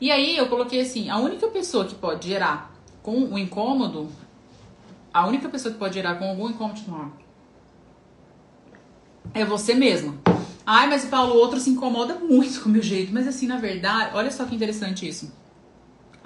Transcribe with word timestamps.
E 0.00 0.10
aí 0.10 0.36
eu 0.36 0.48
coloquei 0.48 0.80
assim, 0.80 1.10
a 1.10 1.18
única 1.18 1.48
pessoa 1.48 1.84
que 1.84 1.94
pode 1.94 2.28
gerar 2.28 2.72
com 3.02 3.24
o 3.24 3.38
incômodo, 3.38 4.08
a 5.12 5.26
única 5.26 5.48
pessoa 5.48 5.72
que 5.72 5.78
pode 5.78 5.94
gerar 5.94 6.16
com 6.16 6.28
algum 6.28 6.48
incômodo 6.50 6.80
é 9.34 9.44
você 9.44 9.74
mesma. 9.74 10.14
Ai, 10.64 10.88
mas 10.88 11.04
Paulo, 11.06 11.34
o 11.34 11.38
outro 11.38 11.58
se 11.58 11.70
incomoda 11.70 12.14
muito 12.16 12.60
com 12.62 12.68
o 12.68 12.72
meu 12.72 12.82
jeito. 12.82 13.12
Mas 13.12 13.26
assim, 13.26 13.46
na 13.46 13.56
verdade, 13.56 14.14
olha 14.14 14.30
só 14.30 14.44
que 14.44 14.54
interessante 14.54 15.08
isso. 15.08 15.32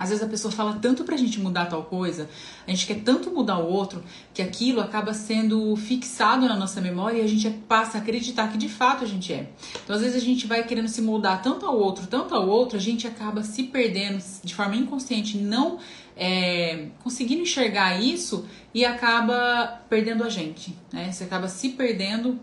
Às 0.02 0.08
vezes 0.08 0.24
a 0.24 0.26
pessoa 0.26 0.50
fala 0.50 0.78
tanto 0.82 1.04
pra 1.04 1.16
gente 1.16 1.38
mudar 1.38 1.66
tal 1.66 1.84
coisa, 1.84 2.28
a 2.66 2.70
gente 2.70 2.86
quer 2.86 3.00
tanto 3.02 3.30
mudar 3.30 3.58
o 3.58 3.68
outro, 3.68 4.02
que 4.34 4.42
aquilo 4.42 4.80
acaba 4.80 5.14
sendo 5.14 5.76
fixado 5.76 6.48
na 6.48 6.56
nossa 6.56 6.80
memória 6.80 7.18
e 7.18 7.20
a 7.22 7.26
gente 7.28 7.48
passa 7.68 7.98
a 7.98 8.00
acreditar 8.00 8.50
que 8.50 8.58
de 8.58 8.68
fato 8.68 9.04
a 9.04 9.06
gente 9.06 9.32
é. 9.32 9.48
Então, 9.84 9.94
às 9.94 10.02
vezes 10.02 10.16
a 10.16 10.24
gente 10.24 10.44
vai 10.44 10.64
querendo 10.64 10.88
se 10.88 11.00
moldar 11.00 11.40
tanto 11.40 11.64
ao 11.64 11.78
outro, 11.78 12.08
tanto 12.08 12.34
ao 12.34 12.48
outro, 12.48 12.76
a 12.76 12.80
gente 12.80 13.06
acaba 13.06 13.44
se 13.44 13.62
perdendo 13.62 14.20
de 14.42 14.54
forma 14.54 14.74
inconsciente, 14.74 15.38
não 15.38 15.78
é, 16.16 16.88
conseguindo 17.02 17.42
enxergar 17.42 18.00
isso 18.00 18.44
e 18.74 18.84
acaba 18.84 19.82
perdendo 19.88 20.24
a 20.24 20.28
gente, 20.28 20.76
né? 20.92 21.12
Você 21.12 21.24
acaba 21.24 21.46
se 21.46 21.70
perdendo 21.70 22.40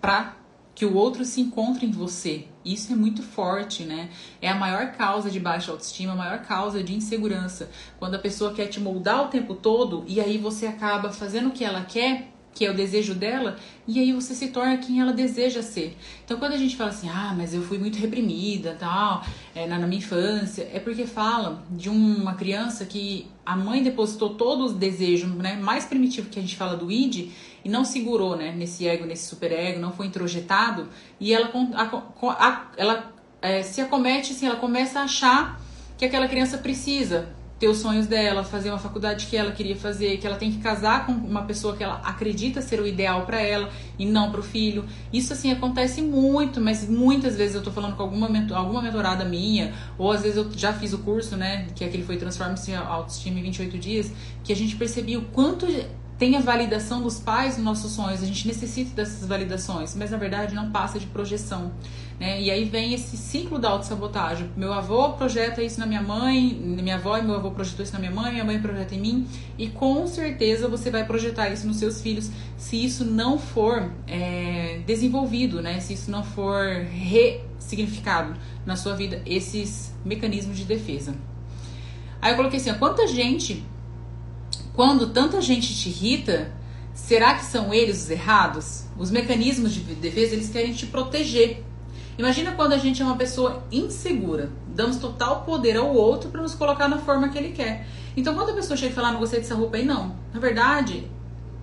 pra 0.00 0.36
que 0.74 0.84
o 0.84 0.94
outro 0.94 1.24
se 1.24 1.40
encontre 1.40 1.86
em 1.86 1.90
você. 1.90 2.46
Isso 2.64 2.92
é 2.92 2.96
muito 2.96 3.22
forte, 3.22 3.84
né? 3.84 4.10
É 4.40 4.48
a 4.48 4.54
maior 4.54 4.92
causa 4.92 5.30
de 5.30 5.38
baixa 5.38 5.70
autoestima, 5.70 6.12
a 6.12 6.16
maior 6.16 6.38
causa 6.42 6.82
de 6.82 6.94
insegurança. 6.94 7.70
Quando 7.98 8.14
a 8.14 8.18
pessoa 8.18 8.52
quer 8.52 8.66
te 8.66 8.80
moldar 8.80 9.24
o 9.24 9.28
tempo 9.28 9.54
todo 9.54 10.04
e 10.06 10.20
aí 10.20 10.38
você 10.38 10.66
acaba 10.66 11.12
fazendo 11.12 11.48
o 11.48 11.52
que 11.52 11.64
ela 11.64 11.82
quer, 11.82 12.34
que 12.54 12.64
é 12.64 12.70
o 12.70 12.74
desejo 12.74 13.14
dela, 13.14 13.56
e 13.86 13.98
aí 13.98 14.12
você 14.12 14.34
se 14.34 14.48
torna 14.48 14.78
quem 14.78 15.00
ela 15.00 15.12
deseja 15.12 15.60
ser. 15.60 15.96
Então, 16.24 16.38
quando 16.38 16.52
a 16.52 16.56
gente 16.56 16.76
fala 16.76 16.90
assim, 16.90 17.08
ah, 17.08 17.34
mas 17.36 17.52
eu 17.52 17.60
fui 17.62 17.78
muito 17.78 17.98
reprimida, 17.98 18.76
tal, 18.78 19.24
é, 19.54 19.66
na, 19.66 19.78
na 19.78 19.86
minha 19.86 19.98
infância, 19.98 20.68
é 20.72 20.78
porque 20.78 21.04
fala 21.04 21.64
de 21.68 21.88
uma 21.88 22.34
criança 22.34 22.84
que 22.84 23.26
a 23.44 23.56
mãe 23.56 23.82
depositou 23.82 24.30
todos 24.36 24.72
os 24.72 24.78
desejos, 24.78 25.28
né, 25.30 25.56
mais 25.56 25.84
primitivo 25.84 26.30
que 26.30 26.38
a 26.38 26.42
gente 26.42 26.56
fala 26.56 26.76
do 26.76 26.90
id, 26.90 27.30
e 27.64 27.68
não 27.68 27.84
segurou, 27.84 28.36
né, 28.36 28.52
nesse 28.52 28.86
ego, 28.86 29.06
nesse 29.06 29.26
superego, 29.26 29.80
não 29.80 29.92
foi 29.92 30.06
introjetado, 30.06 30.88
e 31.18 31.32
ela, 31.32 31.50
a, 31.74 32.46
a, 32.46 32.70
ela 32.76 33.12
é, 33.40 33.62
se 33.62 33.80
acomete, 33.80 34.32
assim, 34.32 34.46
ela 34.46 34.56
começa 34.56 35.00
a 35.00 35.04
achar 35.04 35.60
que 35.96 36.04
aquela 36.04 36.28
criança 36.28 36.58
precisa 36.58 37.28
ter 37.58 37.68
os 37.68 37.78
sonhos 37.78 38.06
dela, 38.06 38.42
fazer 38.42 38.68
uma 38.68 38.78
faculdade 38.78 39.26
que 39.26 39.36
ela 39.36 39.52
queria 39.52 39.76
fazer, 39.76 40.18
que 40.18 40.26
ela 40.26 40.36
tem 40.36 40.50
que 40.50 40.58
casar 40.58 41.06
com 41.06 41.12
uma 41.12 41.42
pessoa 41.42 41.76
que 41.76 41.84
ela 41.84 42.00
acredita 42.04 42.60
ser 42.60 42.80
o 42.80 42.86
ideal 42.86 43.24
para 43.24 43.40
ela 43.40 43.70
e 43.98 44.04
não 44.04 44.30
para 44.30 44.40
o 44.40 44.42
filho. 44.42 44.84
Isso 45.12 45.32
assim 45.32 45.52
acontece 45.52 46.02
muito, 46.02 46.60
mas 46.60 46.88
muitas 46.88 47.36
vezes 47.36 47.54
eu 47.54 47.62
tô 47.62 47.70
falando 47.70 47.96
com 47.96 48.02
alguma 48.02 48.26
alguma 48.54 48.82
mentorada 48.82 49.24
minha, 49.24 49.72
ou 49.96 50.10
às 50.10 50.22
vezes 50.22 50.36
eu 50.36 50.50
já 50.52 50.72
fiz 50.72 50.92
o 50.92 50.98
curso, 50.98 51.36
né, 51.36 51.66
que 51.74 51.84
é 51.84 51.86
aquele 51.86 52.02
foi 52.02 52.16
Transforme-se 52.16 52.74
Autoestima 52.74 53.38
em 53.38 53.42
28 53.44 53.78
dias, 53.78 54.12
que 54.42 54.52
a 54.52 54.56
gente 54.56 54.76
percebia 54.76 55.18
o 55.18 55.24
quanto 55.26 55.66
tem 56.24 56.36
a 56.36 56.40
validação 56.40 57.02
dos 57.02 57.20
pais 57.20 57.56
nos 57.56 57.64
nossos 57.66 57.92
sonhos, 57.92 58.22
a 58.22 58.24
gente 58.24 58.48
necessita 58.48 58.94
dessas 58.94 59.28
validações, 59.28 59.94
mas 59.94 60.10
na 60.10 60.16
verdade 60.16 60.54
não 60.54 60.70
passa 60.70 60.98
de 60.98 61.04
projeção. 61.04 61.70
Né? 62.18 62.40
E 62.40 62.50
aí 62.50 62.64
vem 62.64 62.94
esse 62.94 63.14
ciclo 63.14 63.58
da 63.58 63.68
autossabotagem. 63.68 64.50
Meu 64.56 64.72
avô 64.72 65.10
projeta 65.12 65.62
isso 65.62 65.78
na 65.78 65.84
minha 65.84 66.00
mãe, 66.00 66.54
minha 66.54 66.94
avó 66.94 67.18
e 67.18 67.22
meu 67.22 67.34
avô 67.34 67.50
projetou 67.50 67.84
isso 67.84 67.92
na 67.92 67.98
minha 67.98 68.10
mãe, 68.10 68.32
minha 68.32 68.44
mãe 68.44 68.58
projeta 68.58 68.94
em 68.94 69.00
mim, 69.00 69.28
e 69.58 69.68
com 69.68 70.06
certeza 70.06 70.66
você 70.66 70.90
vai 70.90 71.04
projetar 71.04 71.50
isso 71.50 71.66
nos 71.66 71.76
seus 71.76 72.00
filhos 72.00 72.30
se 72.56 72.82
isso 72.82 73.04
não 73.04 73.38
for 73.38 73.92
é, 74.06 74.80
desenvolvido, 74.86 75.60
né? 75.60 75.78
se 75.78 75.92
isso 75.92 76.10
não 76.10 76.24
for 76.24 76.86
ressignificado 76.90 78.34
na 78.64 78.76
sua 78.76 78.94
vida, 78.94 79.20
esses 79.26 79.94
mecanismos 80.02 80.56
de 80.56 80.64
defesa. 80.64 81.14
Aí 82.22 82.32
eu 82.32 82.36
coloquei 82.36 82.58
assim: 82.58 82.72
quanta 82.78 83.06
gente, 83.06 83.62
quando 84.74 85.10
tanta 85.10 85.40
gente 85.40 85.72
te 85.74 85.88
irrita, 85.88 86.50
será 86.92 87.34
que 87.34 87.44
são 87.44 87.72
eles 87.72 88.02
os 88.02 88.10
errados? 88.10 88.84
Os 88.98 89.10
mecanismos 89.10 89.72
de 89.72 89.80
defesa, 89.80 90.34
eles 90.34 90.50
querem 90.50 90.72
te 90.72 90.86
proteger. 90.86 91.62
Imagina 92.18 92.52
quando 92.52 92.72
a 92.72 92.78
gente 92.78 93.00
é 93.00 93.04
uma 93.04 93.16
pessoa 93.16 93.64
insegura, 93.70 94.50
damos 94.68 94.96
total 94.96 95.42
poder 95.42 95.76
ao 95.76 95.94
outro 95.94 96.28
para 96.30 96.42
nos 96.42 96.54
colocar 96.54 96.88
na 96.88 96.98
forma 96.98 97.28
que 97.28 97.38
ele 97.38 97.52
quer. 97.52 97.86
Então, 98.16 98.34
quando 98.34 98.50
a 98.50 98.54
pessoa 98.54 98.76
chega 98.76 98.92
e 98.92 98.94
fala, 98.94 99.08
ah, 99.08 99.12
não 99.12 99.20
gostei 99.20 99.40
dessa 99.40 99.54
roupa 99.54 99.76
aí, 99.76 99.84
não. 99.84 100.16
Na 100.32 100.40
verdade, 100.40 101.08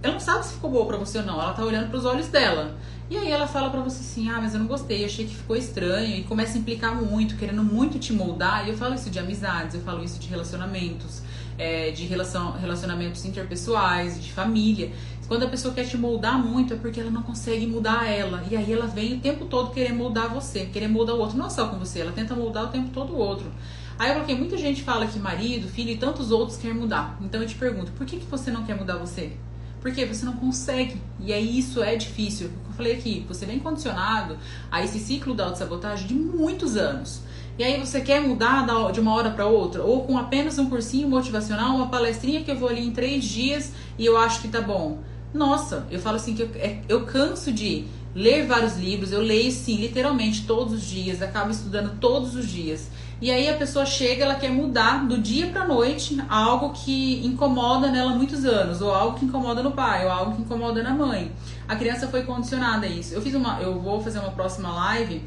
ela 0.03 0.13
não 0.13 0.19
sabe 0.19 0.45
se 0.45 0.53
ficou 0.53 0.69
boa 0.69 0.85
para 0.85 0.97
você 0.97 1.19
ou 1.19 1.25
não. 1.25 1.39
Ela 1.39 1.53
tá 1.53 1.63
olhando 1.63 1.89
para 1.89 1.97
os 1.97 2.05
olhos 2.05 2.27
dela. 2.27 2.77
E 3.09 3.17
aí 3.17 3.29
ela 3.29 3.47
fala 3.47 3.69
para 3.69 3.81
você 3.81 3.99
assim, 3.99 4.29
ah, 4.29 4.39
mas 4.41 4.53
eu 4.53 4.59
não 4.59 4.67
gostei, 4.67 5.05
achei 5.05 5.25
que 5.25 5.35
ficou 5.35 5.55
estranho. 5.55 6.17
E 6.17 6.23
começa 6.23 6.57
a 6.57 6.59
implicar 6.59 6.95
muito, 6.95 7.35
querendo 7.35 7.63
muito 7.63 7.99
te 7.99 8.11
moldar. 8.11 8.65
E 8.65 8.71
eu 8.71 8.77
falo 8.77 8.95
isso 8.95 9.09
de 9.09 9.19
amizades, 9.19 9.75
eu 9.75 9.81
falo 9.81 10.03
isso 10.03 10.19
de 10.19 10.27
relacionamentos, 10.27 11.21
é, 11.57 11.91
de 11.91 12.05
relação, 12.05 12.53
relacionamentos 12.53 13.25
interpessoais, 13.25 14.21
de 14.21 14.31
família. 14.31 14.91
Quando 15.27 15.43
a 15.43 15.47
pessoa 15.47 15.73
quer 15.73 15.85
te 15.85 15.97
moldar 15.97 16.37
muito 16.37 16.73
é 16.73 16.77
porque 16.77 16.99
ela 16.99 17.09
não 17.09 17.23
consegue 17.23 17.65
mudar 17.65 18.09
ela. 18.09 18.43
E 18.51 18.57
aí 18.57 18.73
ela 18.73 18.87
vem 18.87 19.13
o 19.13 19.19
tempo 19.19 19.45
todo 19.45 19.71
querer 19.71 19.93
moldar 19.93 20.29
você, 20.33 20.65
querer 20.65 20.89
moldar 20.89 21.15
o 21.15 21.19
outro. 21.19 21.37
Não 21.37 21.49
só 21.49 21.67
com 21.67 21.79
você, 21.79 22.01
ela 22.01 22.11
tenta 22.11 22.35
moldar 22.35 22.65
o 22.65 22.67
tempo 22.67 22.89
todo 22.89 23.13
o 23.13 23.17
outro. 23.17 23.49
Aí 23.97 24.09
eu 24.09 24.15
coloquei, 24.15 24.35
muita 24.35 24.57
gente 24.57 24.81
fala 24.81 25.05
que 25.05 25.19
marido, 25.19 25.67
filho 25.67 25.91
e 25.91 25.97
tantos 25.97 26.31
outros 26.31 26.57
querem 26.57 26.75
mudar. 26.75 27.17
Então 27.21 27.41
eu 27.41 27.47
te 27.47 27.55
pergunto, 27.55 27.91
por 27.91 28.05
que, 28.05 28.17
que 28.17 28.25
você 28.25 28.49
não 28.49 28.65
quer 28.65 28.75
mudar 28.75 28.97
você? 28.97 29.33
Porque 29.79 30.05
você 30.05 30.25
não 30.25 30.33
consegue. 30.33 30.99
E 31.19 31.31
aí 31.31 31.57
isso 31.57 31.81
é 31.81 31.95
difícil. 31.95 32.51
Eu 32.67 32.73
falei 32.73 32.93
aqui, 32.93 33.25
você 33.27 33.45
vem 33.45 33.59
condicionado 33.59 34.37
a 34.71 34.83
esse 34.83 34.99
ciclo 34.99 35.33
da 35.33 35.45
autossabotagem 35.45 36.07
de 36.07 36.13
muitos 36.13 36.75
anos. 36.75 37.21
E 37.61 37.63
aí 37.63 37.79
você 37.79 38.01
quer 38.01 38.19
mudar 38.19 38.65
de 38.91 38.99
uma 38.99 39.13
hora 39.13 39.29
para 39.29 39.45
outra, 39.45 39.83
ou 39.83 40.01
com 40.01 40.17
apenas 40.17 40.57
um 40.57 40.67
cursinho 40.67 41.07
motivacional, 41.07 41.75
uma 41.75 41.89
palestrinha 41.89 42.43
que 42.43 42.49
eu 42.49 42.57
vou 42.57 42.67
ali 42.67 42.83
em 42.83 42.89
três 42.89 43.23
dias 43.23 43.71
e 43.99 44.03
eu 44.03 44.17
acho 44.17 44.41
que 44.41 44.47
tá 44.47 44.59
bom. 44.59 44.97
Nossa, 45.31 45.85
eu 45.91 45.99
falo 45.99 46.15
assim 46.15 46.33
que 46.33 46.41
eu, 46.41 46.49
é, 46.55 46.79
eu 46.89 47.05
canso 47.05 47.51
de 47.51 47.85
ler 48.15 48.47
vários 48.47 48.77
livros, 48.77 49.11
eu 49.11 49.21
leio 49.21 49.51
sim, 49.51 49.77
literalmente 49.77 50.47
todos 50.47 50.73
os 50.73 50.81
dias, 50.81 51.21
acabo 51.21 51.51
estudando 51.51 51.99
todos 51.99 52.33
os 52.35 52.47
dias. 52.47 52.89
E 53.21 53.29
aí 53.29 53.47
a 53.47 53.53
pessoa 53.53 53.85
chega, 53.85 54.23
ela 54.23 54.33
quer 54.33 54.49
mudar 54.49 55.07
do 55.07 55.19
dia 55.19 55.45
para 55.45 55.67
noite 55.67 56.19
algo 56.27 56.71
que 56.71 57.23
incomoda 57.23 57.91
nela 57.91 58.13
há 58.13 58.15
muitos 58.15 58.43
anos, 58.43 58.81
ou 58.81 58.91
algo 58.91 59.19
que 59.19 59.25
incomoda 59.25 59.61
no 59.61 59.73
pai, 59.73 60.03
ou 60.03 60.11
algo 60.11 60.35
que 60.35 60.41
incomoda 60.41 60.81
na 60.81 60.95
mãe. 60.95 61.31
A 61.67 61.75
criança 61.75 62.07
foi 62.07 62.23
condicionada 62.23 62.87
a 62.87 62.89
isso. 62.89 63.13
Eu 63.13 63.21
fiz 63.21 63.35
uma, 63.35 63.61
eu 63.61 63.79
vou 63.79 64.01
fazer 64.01 64.17
uma 64.17 64.31
próxima 64.31 64.73
live, 64.73 65.21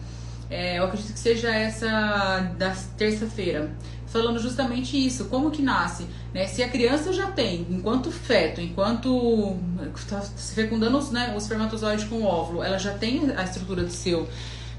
é, 0.55 0.79
eu 0.79 0.85
acredito 0.85 1.13
que 1.13 1.19
seja 1.19 1.53
essa 1.53 2.55
da 2.57 2.71
terça-feira 2.97 3.75
falando 4.07 4.39
justamente 4.39 4.97
isso, 4.97 5.25
como 5.25 5.51
que 5.51 5.61
nasce, 5.61 6.07
né? 6.33 6.47
Se 6.47 6.63
a 6.63 6.69
criança 6.69 7.13
já 7.13 7.33
tem, 7.33 7.67
enquanto 7.69 8.13
feto, 8.13 8.61
enquanto 8.61 9.57
está 9.97 10.21
se 10.21 10.55
fecundando 10.55 10.97
os, 10.97 11.11
né, 11.11 11.33
o 11.35 11.39
espermatozoide 11.39 12.07
com 12.07 12.19
o 12.19 12.25
óvulo, 12.25 12.63
ela 12.63 12.79
já 12.79 12.95
tem 12.95 13.33
a 13.37 13.43
estrutura 13.43 13.83
do 13.83 13.91
seu 13.91 14.29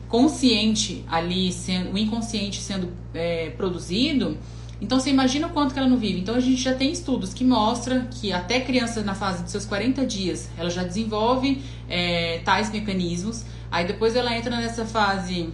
consciente 0.07 1.03
ali, 1.09 1.51
sendo, 1.51 1.91
o 1.91 1.97
inconsciente 1.97 2.61
sendo 2.61 2.93
é, 3.13 3.49
produzido, 3.49 4.37
então 4.81 4.99
você 4.99 5.09
imagina 5.09 5.47
o 5.47 5.49
quanto 5.49 5.73
que 5.73 5.79
ela 5.79 5.89
não 5.89 5.97
vive. 5.97 6.19
Então 6.19 6.35
a 6.35 6.39
gente 6.39 6.61
já 6.61 6.73
tem 6.73 6.91
estudos 6.91 7.33
que 7.33 7.43
mostram 7.43 8.07
que 8.09 8.31
até 8.31 8.61
criança 8.61 9.01
na 9.01 9.15
fase 9.15 9.43
dos 9.43 9.51
seus 9.51 9.65
40 9.65 10.05
dias, 10.05 10.49
ela 10.57 10.69
já 10.69 10.83
desenvolve 10.83 11.61
é, 11.89 12.39
tais 12.45 12.71
mecanismos. 12.71 13.43
Aí 13.69 13.85
depois 13.85 14.15
ela 14.15 14.33
entra 14.37 14.55
nessa 14.55 14.85
fase 14.85 15.49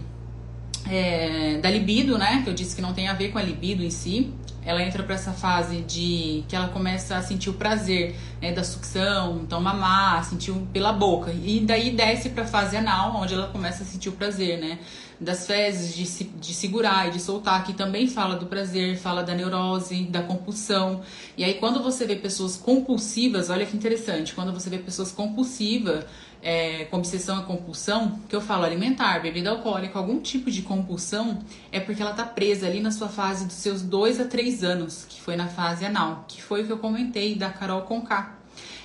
é, 0.88 1.58
da 1.58 1.70
libido, 1.70 2.18
né? 2.18 2.42
Que 2.42 2.50
eu 2.50 2.54
disse 2.54 2.74
que 2.74 2.82
não 2.82 2.92
tem 2.92 3.08
a 3.08 3.14
ver 3.14 3.30
com 3.30 3.38
a 3.38 3.42
libido 3.42 3.82
em 3.82 3.90
si. 3.90 4.32
Ela 4.64 4.80
entra 4.82 5.02
para 5.02 5.16
essa 5.16 5.32
fase 5.32 5.78
de 5.78 6.44
que 6.48 6.54
ela 6.54 6.68
começa 6.68 7.16
a 7.16 7.22
sentir 7.22 7.50
o 7.50 7.54
prazer 7.54 8.14
né, 8.40 8.52
da 8.52 8.62
sucção, 8.62 9.40
então 9.42 9.60
mamar, 9.60 10.24
sentir 10.24 10.52
pela 10.72 10.92
boca. 10.92 11.32
E 11.32 11.58
daí 11.60 11.90
desce 11.90 12.28
para 12.28 12.44
a 12.44 12.46
fase 12.46 12.76
anal, 12.76 13.16
onde 13.16 13.34
ela 13.34 13.48
começa 13.48 13.82
a 13.82 13.86
sentir 13.86 14.08
o 14.08 14.12
prazer, 14.12 14.60
né? 14.60 14.78
Das 15.20 15.46
fezes, 15.48 15.94
de, 15.94 16.24
de 16.24 16.54
segurar 16.54 17.08
e 17.08 17.10
de 17.10 17.20
soltar, 17.20 17.64
que 17.64 17.72
também 17.72 18.06
fala 18.06 18.36
do 18.36 18.46
prazer, 18.46 18.96
fala 18.98 19.22
da 19.22 19.34
neurose, 19.34 20.04
da 20.04 20.22
compulsão. 20.22 21.00
E 21.36 21.44
aí, 21.44 21.54
quando 21.54 21.82
você 21.82 22.06
vê 22.06 22.14
pessoas 22.14 22.56
compulsivas, 22.56 23.50
olha 23.50 23.66
que 23.66 23.76
interessante, 23.76 24.32
quando 24.32 24.52
você 24.52 24.70
vê 24.70 24.78
pessoas 24.78 25.10
compulsivas, 25.10 26.04
é, 26.42 26.84
com 26.86 26.96
obsessão 26.96 27.40
e 27.40 27.44
compulsão, 27.44 28.18
que 28.28 28.34
eu 28.34 28.40
falo 28.40 28.64
alimentar, 28.64 29.20
bebida 29.20 29.50
alcoólica, 29.50 29.98
algum 29.98 30.20
tipo 30.20 30.50
de 30.50 30.62
compulsão, 30.62 31.38
é 31.70 31.78
porque 31.78 32.02
ela 32.02 32.12
tá 32.12 32.24
presa 32.24 32.66
ali 32.66 32.80
na 32.80 32.90
sua 32.90 33.08
fase 33.08 33.46
dos 33.46 33.54
seus 33.54 33.80
2 33.80 34.20
a 34.20 34.24
3 34.24 34.64
anos, 34.64 35.06
que 35.08 35.20
foi 35.20 35.36
na 35.36 35.46
fase 35.46 35.84
anal, 35.84 36.24
que 36.26 36.42
foi 36.42 36.62
o 36.62 36.66
que 36.66 36.72
eu 36.72 36.78
comentei 36.78 37.36
da 37.36 37.48
Carol 37.50 37.82
Conká. 37.82 38.38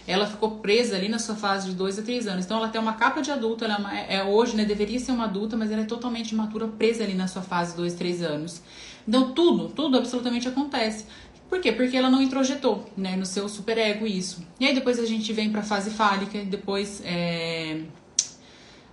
Ela 0.08 0.26
ficou 0.26 0.60
presa 0.60 0.96
ali 0.96 1.10
na 1.10 1.20
sua 1.20 1.36
fase 1.36 1.70
de 1.70 1.76
2 1.76 2.00
a 2.00 2.02
3 2.02 2.28
anos. 2.28 2.46
Então 2.46 2.58
ela 2.58 2.70
tem 2.70 2.80
uma 2.80 2.94
capa 2.94 3.22
de 3.22 3.30
adulto, 3.30 3.66
ela 3.66 3.78
é, 3.94 4.18
é 4.18 4.24
hoje, 4.24 4.56
né, 4.56 4.64
deveria 4.64 5.00
ser 5.00 5.12
uma 5.12 5.26
adulta, 5.26 5.58
mas 5.58 5.70
ela 5.70 5.82
é 5.82 5.86
totalmente 5.86 6.32
imatura, 6.32 6.68
presa 6.68 7.04
ali 7.04 7.16
na 7.16 7.28
sua 7.28 7.42
fase 7.42 7.72
de 7.72 7.78
2, 7.78 7.94
3 7.96 8.22
anos. 8.22 8.62
Então 9.06 9.34
tudo, 9.34 9.70
tudo 9.70 9.98
absolutamente 9.98 10.48
acontece. 10.48 11.06
Por 11.50 11.62
quê? 11.62 11.72
Porque 11.72 11.96
ela 11.96 12.10
não 12.10 12.22
introjetou 12.22 12.90
né, 12.96 13.16
no 13.16 13.26
seu 13.26 13.48
superego 13.48 14.06
isso. 14.06 14.46
E 14.60 14.66
aí 14.66 14.74
depois 14.74 15.00
a 15.00 15.06
gente 15.06 15.32
vem 15.32 15.50
para 15.50 15.62
a 15.62 15.64
fase 15.64 15.92
fálica, 15.92 16.44
depois 16.44 17.02
é, 17.06 17.84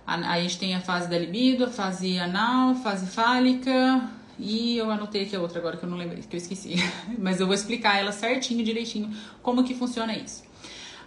a, 0.07 0.33
a, 0.33 0.41
gente 0.41 0.57
tem 0.57 0.73
a 0.73 0.79
fase 0.79 1.09
da 1.09 1.17
libido, 1.17 1.65
a 1.65 1.69
fase 1.69 2.17
anal, 2.17 2.75
fase 2.75 3.07
fálica, 3.07 4.09
e 4.39 4.77
eu 4.77 4.89
anotei 4.89 5.23
aqui 5.23 5.35
a 5.35 5.41
outra 5.41 5.59
agora 5.59 5.75
que 5.77 5.83
eu 5.83 5.89
não 5.89 5.97
lembrei, 5.97 6.21
que 6.21 6.35
eu 6.35 6.37
esqueci. 6.37 6.75
Mas 7.19 7.39
eu 7.39 7.45
vou 7.45 7.55
explicar 7.55 7.97
ela 7.97 8.11
certinho, 8.11 8.63
direitinho, 8.63 9.09
como 9.41 9.63
que 9.63 9.73
funciona 9.73 10.15
isso. 10.15 10.43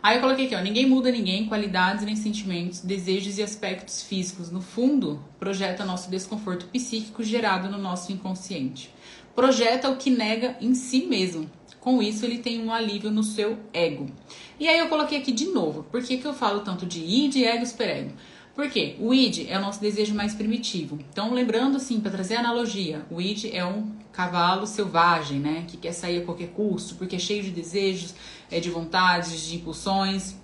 Aí 0.03 0.17
eu 0.17 0.21
coloquei 0.21 0.47
aqui, 0.47 0.55
ó, 0.55 0.61
ninguém 0.61 0.87
muda 0.87 1.11
ninguém, 1.11 1.47
qualidades 1.47 2.05
nem 2.05 2.15
sentimentos, 2.15 2.81
desejos 2.81 3.39
e 3.39 3.43
aspectos 3.43 4.03
físicos. 4.03 4.51
No 4.51 4.61
fundo, 4.61 5.21
projeta 5.41 5.85
nosso 5.85 6.09
desconforto 6.09 6.67
psíquico 6.67 7.23
gerado 7.23 7.69
no 7.69 7.79
nosso 7.79 8.13
inconsciente. 8.13 8.95
Projeta 9.39 9.89
o 9.89 9.95
que 9.95 10.11
nega 10.11 10.57
em 10.61 10.75
si 10.75 11.07
mesmo. 11.07 11.49
Com 11.79 12.03
isso, 12.03 12.27
ele 12.27 12.39
tem 12.39 12.61
um 12.61 12.73
alívio 12.73 13.09
no 13.09 13.23
seu 13.23 13.57
ego. 13.73 14.11
E 14.59 14.67
aí 14.67 14.81
eu 14.81 14.89
coloquei 14.89 15.17
aqui 15.17 15.31
de 15.31 15.47
novo. 15.47 15.85
Por 15.85 16.03
que, 16.03 16.19
que 16.19 16.27
eu 16.27 16.35
falo 16.35 16.63
tanto 16.63 16.85
de 16.85 16.99
id, 16.99 17.37
ego 17.45 17.63
e 17.63 17.67
superego? 17.69 18.11
Por 18.53 18.69
quê? 18.69 18.97
O 18.99 19.15
id 19.15 19.47
é 19.49 19.57
o 19.57 19.61
nosso 19.61 19.81
desejo 19.81 20.13
mais 20.13 20.35
primitivo. 20.35 20.99
Então, 21.13 21.33
lembrando 21.33 21.77
assim, 21.77 22.01
para 22.01 22.11
trazer 22.11 22.35
a 22.35 22.41
analogia, 22.41 23.07
o 23.13 23.21
id 23.21 23.45
é 23.53 23.65
um 23.65 23.93
cavalo 24.13 24.67
selvagem, 24.67 25.39
né? 25.39 25.65
Que 25.69 25.77
quer 25.77 25.93
sair 25.93 26.23
a 26.23 26.25
qualquer 26.25 26.49
custo, 26.49 26.97
porque 26.97 27.15
é 27.15 27.21
cheio 27.21 27.45
de 27.45 27.51
desejos, 27.51 28.17
é 28.51 28.59
de 28.59 28.71
vontades, 28.71 29.41
de 29.41 29.55
impulsões. 29.55 30.35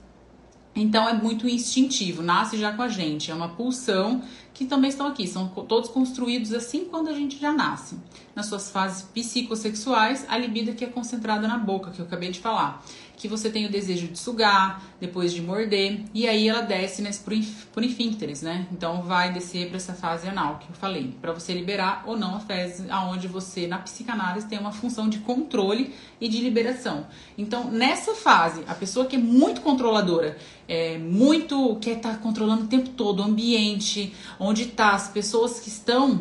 Então 0.77 1.09
é 1.09 1.15
muito 1.15 1.49
instintivo, 1.49 2.21
nasce 2.21 2.59
já 2.59 2.73
com 2.73 2.83
a 2.83 2.89
gente, 2.89 3.31
é 3.31 3.35
uma 3.35 3.49
pulsão 3.49 4.23
que 4.53 4.65
também 4.65 4.91
estão 4.91 5.07
aqui, 5.07 5.27
são 5.27 5.49
todos 5.49 5.89
construídos 5.89 6.53
assim 6.53 6.85
quando 6.85 7.09
a 7.09 7.13
gente 7.13 7.39
já 7.39 7.53
nasce. 7.53 7.97
Nas 8.35 8.47
suas 8.47 8.71
fases 8.71 9.03
psicossexuais, 9.03 10.25
a 10.29 10.37
libido 10.37 10.75
que 10.75 10.85
é 10.85 10.89
concentrada 10.89 11.47
na 11.47 11.59
boca, 11.59 11.91
que 11.91 12.01
eu 12.01 12.07
acabei 12.07 12.31
de 12.31 12.41
falar 12.41 12.85
que 13.17 13.29
você 13.29 13.49
tem 13.51 13.67
o 13.67 13.71
desejo 13.71 14.09
de 14.09 14.19
sugar, 14.19 14.83
depois 15.01 15.33
de 15.33 15.41
morder, 15.41 16.01
e 16.13 16.27
aí 16.27 16.49
ela 16.49 16.61
desce 16.61 17.03
nesse 17.03 17.21
por, 17.21 17.35
por 17.73 17.83
infínteres, 17.83 18.43
né? 18.43 18.67
Então 18.73 19.03
vai 19.03 19.33
descer 19.33 19.69
para 19.69 19.77
essa 19.77 19.95
fase 19.95 20.29
anal 20.29 20.59
que 20.59 20.69
eu 20.69 20.75
falei, 20.75 21.15
para 21.21 21.33
você 21.33 21.53
liberar 21.53 22.05
ou 22.07 22.17
não 22.17 22.37
a 22.37 22.41
fezes, 22.41 22.89
aonde 22.91 23.29
você 23.29 23.67
na 23.67 23.79
psicanálise 23.79 24.47
tem 24.47 24.59
uma 24.59 24.73
função 24.73 25.09
de 25.09 25.19
controle 25.19 25.95
e 26.21 26.29
de 26.29 26.41
liberação. 26.41 27.07
Então, 27.37 27.71
nessa 27.71 28.15
fase, 28.15 28.63
a 28.67 28.75
pessoa 28.75 29.07
que 29.07 29.17
é 29.17 29.19
muito 29.19 29.61
controladora, 29.61 30.37
é 30.69 30.99
muito 30.99 31.77
quer 31.77 31.97
estar 31.97 32.13
tá 32.13 32.19
controlando 32.19 32.65
o 32.65 32.69
tempo 32.69 32.91
todo 32.91 33.21
o 33.21 33.23
ambiente, 33.23 34.15
onde 34.39 34.67
tá 34.67 34.93
as 34.93 35.09
pessoas 35.09 35.61
que 35.61 35.69
estão 35.69 36.21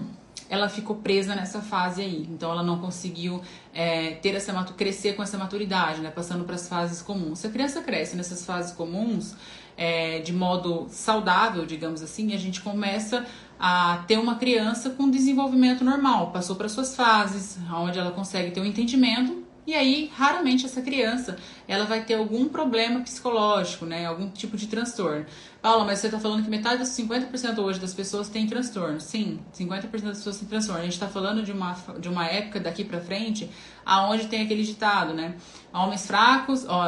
ela 0.49 0.69
ficou 0.69 0.97
presa 0.97 1.35
nessa 1.35 1.61
fase 1.61 2.01
aí. 2.01 2.27
Então 2.29 2.51
ela 2.51 2.63
não 2.63 2.79
conseguiu 2.79 3.41
é, 3.73 4.11
ter 4.15 4.35
essa 4.35 4.53
crescer 4.75 5.13
com 5.13 5.23
essa 5.23 5.37
maturidade, 5.37 6.01
né? 6.01 6.09
Passando 6.09 6.43
para 6.43 6.55
as 6.55 6.67
fases 6.67 7.01
comuns. 7.01 7.39
Se 7.39 7.47
a 7.47 7.49
criança 7.49 7.81
cresce 7.81 8.15
nessas 8.15 8.45
fases 8.45 8.71
comuns, 8.71 9.35
é, 9.75 10.19
de 10.19 10.31
modo 10.31 10.87
saudável, 10.89 11.65
digamos 11.65 12.01
assim, 12.01 12.33
a 12.33 12.37
gente 12.37 12.61
começa 12.61 13.25
a 13.59 14.03
ter 14.07 14.17
uma 14.19 14.35
criança 14.35 14.91
com 14.91 15.09
desenvolvimento 15.09 15.83
normal. 15.83 16.31
Passou 16.31 16.55
para 16.55 16.69
suas 16.69 16.95
fases, 16.95 17.57
onde 17.73 17.97
ela 17.97 18.11
consegue 18.11 18.51
ter 18.51 18.59
um 18.59 18.65
entendimento 18.65 19.43
e 19.65 19.73
aí, 19.73 20.11
raramente 20.13 20.65
essa 20.65 20.81
criança, 20.81 21.37
ela 21.67 21.85
vai 21.85 22.03
ter 22.03 22.15
algum 22.15 22.49
problema 22.49 23.01
psicológico, 23.01 23.85
né? 23.85 24.05
Algum 24.05 24.29
tipo 24.29 24.57
de 24.57 24.67
transtorno. 24.67 25.25
Paula, 25.61 25.85
mas 25.85 25.99
você 25.99 26.07
está 26.07 26.19
falando 26.19 26.43
que 26.43 26.49
metade 26.49 26.79
dos 26.79 26.89
50% 26.89 27.57
hoje 27.59 27.79
das 27.79 27.93
pessoas 27.93 28.27
tem 28.27 28.45
transtorno. 28.45 28.99
Sim, 28.99 29.39
50% 29.57 29.89
das 30.01 30.17
pessoas 30.17 30.37
têm 30.37 30.47
transtorno. 30.49 30.81
A 30.81 30.83
gente 30.83 30.93
está 30.93 31.07
falando 31.07 31.41
de 31.41 31.53
uma, 31.53 31.77
de 31.99 32.09
uma 32.09 32.25
época 32.25 32.59
daqui 32.59 32.83
para 32.83 32.99
frente 32.99 33.49
aonde 33.85 34.27
tem 34.27 34.41
aquele 34.41 34.63
ditado, 34.63 35.13
né? 35.13 35.35
Homens 35.73 36.05
fracos, 36.05 36.65
ó, 36.67 36.85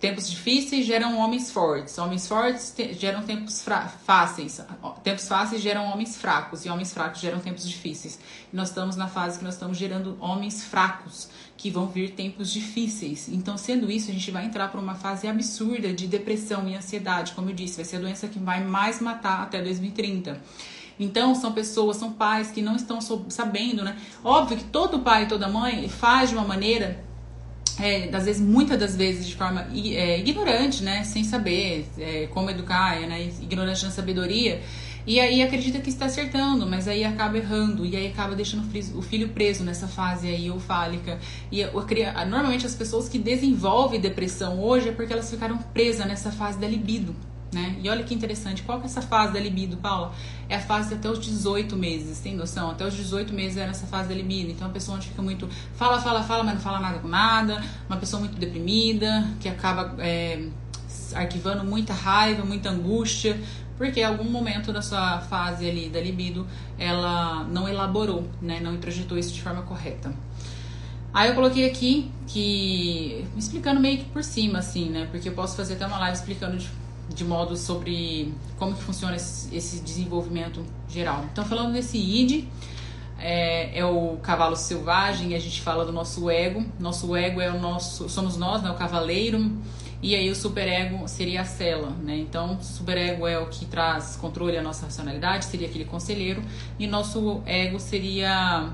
tempos 0.00 0.30
difíceis 0.30 0.86
geram 0.86 1.18
homens 1.18 1.50
fortes. 1.50 1.98
Homens 1.98 2.26
fortes 2.26 2.70
te, 2.70 2.94
geram 2.94 3.22
tempos 3.22 3.64
fáceis. 4.04 4.60
Tempos 5.02 5.28
fáceis 5.28 5.60
geram 5.60 5.86
homens 5.92 6.16
fracos. 6.16 6.64
E 6.64 6.70
homens 6.70 6.94
fracos 6.94 7.20
geram 7.20 7.40
tempos 7.40 7.68
difíceis. 7.68 8.18
E 8.52 8.56
nós 8.56 8.68
estamos 8.68 8.96
na 8.96 9.08
fase 9.08 9.38
que 9.38 9.44
nós 9.44 9.54
estamos 9.54 9.76
gerando 9.76 10.16
homens 10.20 10.64
fracos, 10.64 11.28
que 11.56 11.70
vão 11.70 11.88
vir 11.88 12.12
tempos 12.12 12.52
difíceis. 12.52 13.28
Então, 13.28 13.58
sendo 13.58 13.90
isso, 13.90 13.95
a 13.96 14.14
gente 14.14 14.30
vai 14.30 14.44
entrar 14.44 14.68
para 14.68 14.80
uma 14.80 14.94
fase 14.94 15.26
absurda 15.26 15.92
de 15.92 16.06
depressão 16.06 16.68
e 16.68 16.74
ansiedade. 16.74 17.32
Como 17.32 17.50
eu 17.50 17.54
disse, 17.54 17.76
vai 17.76 17.84
ser 17.84 17.96
a 17.96 18.00
doença 18.00 18.28
que 18.28 18.38
vai 18.38 18.62
mais 18.62 19.00
matar 19.00 19.42
até 19.42 19.62
2030. 19.62 20.40
Então, 20.98 21.34
são 21.34 21.52
pessoas, 21.52 21.96
são 21.96 22.12
pais 22.12 22.50
que 22.50 22.62
não 22.62 22.76
estão 22.76 23.00
sabendo, 23.28 23.82
né? 23.82 23.96
Óbvio 24.24 24.56
que 24.58 24.64
todo 24.64 25.00
pai 25.00 25.24
e 25.24 25.26
toda 25.26 25.48
mãe 25.48 25.88
faz 25.88 26.30
de 26.30 26.36
uma 26.36 26.44
maneira 26.44 27.04
é, 27.78 28.08
às 28.14 28.24
vezes, 28.24 28.40
muitas 28.40 28.78
das 28.78 28.96
vezes 28.96 29.26
de 29.26 29.34
forma 29.34 29.66
é, 29.74 30.18
ignorante, 30.18 30.82
né? 30.82 31.04
Sem 31.04 31.24
saber 31.24 31.86
é, 31.98 32.26
como 32.28 32.50
educar, 32.50 32.98
né? 33.00 33.30
Ignorante 33.42 33.84
na 33.84 33.90
sabedoria. 33.90 34.62
E 35.06 35.20
aí 35.20 35.42
acredita 35.42 35.78
que 35.78 35.88
está 35.88 36.06
acertando, 36.06 36.66
mas 36.66 36.88
aí 36.88 37.04
acaba 37.04 37.38
errando. 37.38 37.86
E 37.86 37.96
aí 37.96 38.08
acaba 38.08 38.34
deixando 38.34 38.66
o 38.94 39.02
filho 39.02 39.28
preso 39.28 39.62
nessa 39.62 39.86
fase 39.86 40.26
aí 40.28 40.48
eufálica. 40.48 41.18
E 41.50 41.64
normalmente 42.28 42.66
as 42.66 42.74
pessoas 42.74 43.08
que 43.08 43.18
desenvolvem 43.18 44.00
depressão 44.00 44.60
hoje 44.60 44.88
é 44.88 44.92
porque 44.92 45.12
elas 45.12 45.30
ficaram 45.30 45.58
presas 45.58 46.06
nessa 46.06 46.32
fase 46.32 46.58
da 46.58 46.66
libido 46.66 47.14
né? 47.52 47.76
E 47.82 47.88
olha 47.88 48.04
que 48.04 48.14
interessante, 48.14 48.62
qual 48.62 48.78
que 48.78 48.84
é 48.84 48.86
essa 48.86 49.00
fase 49.00 49.32
da 49.32 49.40
libido, 49.40 49.76
Paula? 49.76 50.12
É 50.48 50.56
a 50.56 50.60
fase 50.60 50.94
até 50.94 51.08
os 51.08 51.18
18 51.24 51.76
meses, 51.76 52.20
tem 52.20 52.34
noção? 52.34 52.70
Até 52.70 52.86
os 52.86 52.94
18 52.94 53.32
meses 53.32 53.56
é 53.56 53.66
nessa 53.66 53.86
fase 53.86 54.08
da 54.08 54.14
libido. 54.14 54.50
Então 54.50 54.68
a 54.68 54.70
pessoa 54.70 54.96
onde 54.96 55.08
fica 55.08 55.22
muito 55.22 55.48
fala, 55.74 56.00
fala, 56.00 56.22
fala, 56.22 56.44
mas 56.44 56.54
não 56.54 56.60
fala 56.60 56.80
nada 56.80 56.98
com 56.98 57.08
nada, 57.08 57.62
uma 57.88 57.96
pessoa 57.96 58.20
muito 58.20 58.36
deprimida, 58.36 59.26
que 59.40 59.48
acaba 59.48 59.94
é, 59.98 60.48
arquivando 61.14 61.64
muita 61.64 61.92
raiva, 61.92 62.44
muita 62.44 62.70
angústia, 62.70 63.40
porque 63.76 64.00
em 64.00 64.04
algum 64.04 64.24
momento 64.24 64.72
da 64.72 64.82
sua 64.82 65.20
fase 65.20 65.68
ali 65.68 65.88
da 65.88 66.00
libido 66.00 66.46
ela 66.78 67.44
não 67.44 67.68
elaborou, 67.68 68.28
né? 68.40 68.60
Não 68.60 68.74
introjetou 68.74 69.18
isso 69.18 69.32
de 69.32 69.42
forma 69.42 69.62
correta. 69.62 70.12
Aí 71.12 71.28
eu 71.28 71.34
coloquei 71.34 71.68
aqui 71.68 72.10
que 72.26 73.24
explicando 73.36 73.80
meio 73.80 73.98
que 73.98 74.04
por 74.06 74.22
cima 74.22 74.58
assim, 74.58 74.90
né? 74.90 75.08
Porque 75.10 75.28
eu 75.28 75.32
posso 75.32 75.56
fazer 75.56 75.74
até 75.74 75.86
uma 75.86 75.98
live 75.98 76.16
explicando 76.16 76.56
de 76.56 76.68
de 77.08 77.24
modo 77.24 77.56
sobre 77.56 78.34
como 78.58 78.74
que 78.74 78.82
funciona 78.82 79.16
esse, 79.16 79.54
esse 79.54 79.80
desenvolvimento 79.80 80.64
geral. 80.88 81.24
Então, 81.32 81.44
falando 81.44 81.72
desse 81.72 81.98
id, 81.98 82.44
é, 83.18 83.78
é, 83.78 83.84
o 83.84 84.16
cavalo 84.22 84.56
selvagem, 84.56 85.34
a 85.34 85.38
gente 85.38 85.60
fala 85.60 85.84
do 85.84 85.92
nosso 85.92 86.28
ego. 86.28 86.64
Nosso 86.78 87.14
ego 87.14 87.40
é 87.40 87.50
o 87.50 87.60
nosso, 87.60 88.08
somos 88.08 88.36
nós, 88.36 88.62
né, 88.62 88.70
o 88.70 88.74
cavaleiro. 88.74 89.52
E 90.02 90.14
aí 90.14 90.30
o 90.30 90.36
superego 90.36 91.08
seria 91.08 91.40
a 91.40 91.44
cela, 91.44 91.90
né? 92.02 92.16
Então, 92.16 92.60
superego 92.60 93.26
é 93.26 93.38
o 93.38 93.46
que 93.46 93.64
traz 93.64 94.16
controle 94.16 94.56
à 94.56 94.62
nossa 94.62 94.86
racionalidade, 94.86 95.46
seria 95.46 95.66
aquele 95.66 95.84
conselheiro, 95.84 96.42
e 96.78 96.86
nosso 96.86 97.42
ego 97.46 97.80
seria 97.80 98.70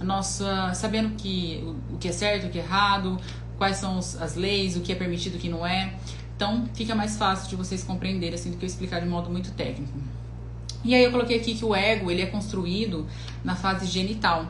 nossa 0.00 0.72
sabendo 0.74 1.10
que 1.16 1.62
o, 1.90 1.94
o 1.94 1.98
que 1.98 2.08
é 2.08 2.12
certo, 2.12 2.46
o 2.46 2.50
que 2.50 2.58
é 2.58 2.62
errado, 2.62 3.18
quais 3.58 3.76
são 3.76 3.98
as 3.98 4.34
leis, 4.36 4.76
o 4.76 4.80
que 4.80 4.92
é 4.92 4.94
permitido, 4.94 5.34
o 5.36 5.38
que 5.38 5.48
não 5.48 5.66
é. 5.66 5.92
Então 6.34 6.66
fica 6.72 6.94
mais 6.94 7.18
fácil 7.18 7.48
de 7.50 7.56
vocês 7.56 7.84
compreenderem 7.84 8.34
assim 8.34 8.50
do 8.50 8.56
que 8.56 8.64
eu 8.64 8.68
explicar 8.68 9.00
de 9.00 9.06
modo 9.06 9.28
muito 9.28 9.50
técnico. 9.52 9.92
E 10.82 10.94
aí 10.94 11.04
eu 11.04 11.10
coloquei 11.10 11.36
aqui 11.36 11.54
que 11.54 11.64
o 11.64 11.74
ego 11.74 12.10
ele 12.10 12.22
é 12.22 12.26
construído 12.26 13.06
na 13.44 13.54
fase 13.54 13.86
genital 13.86 14.46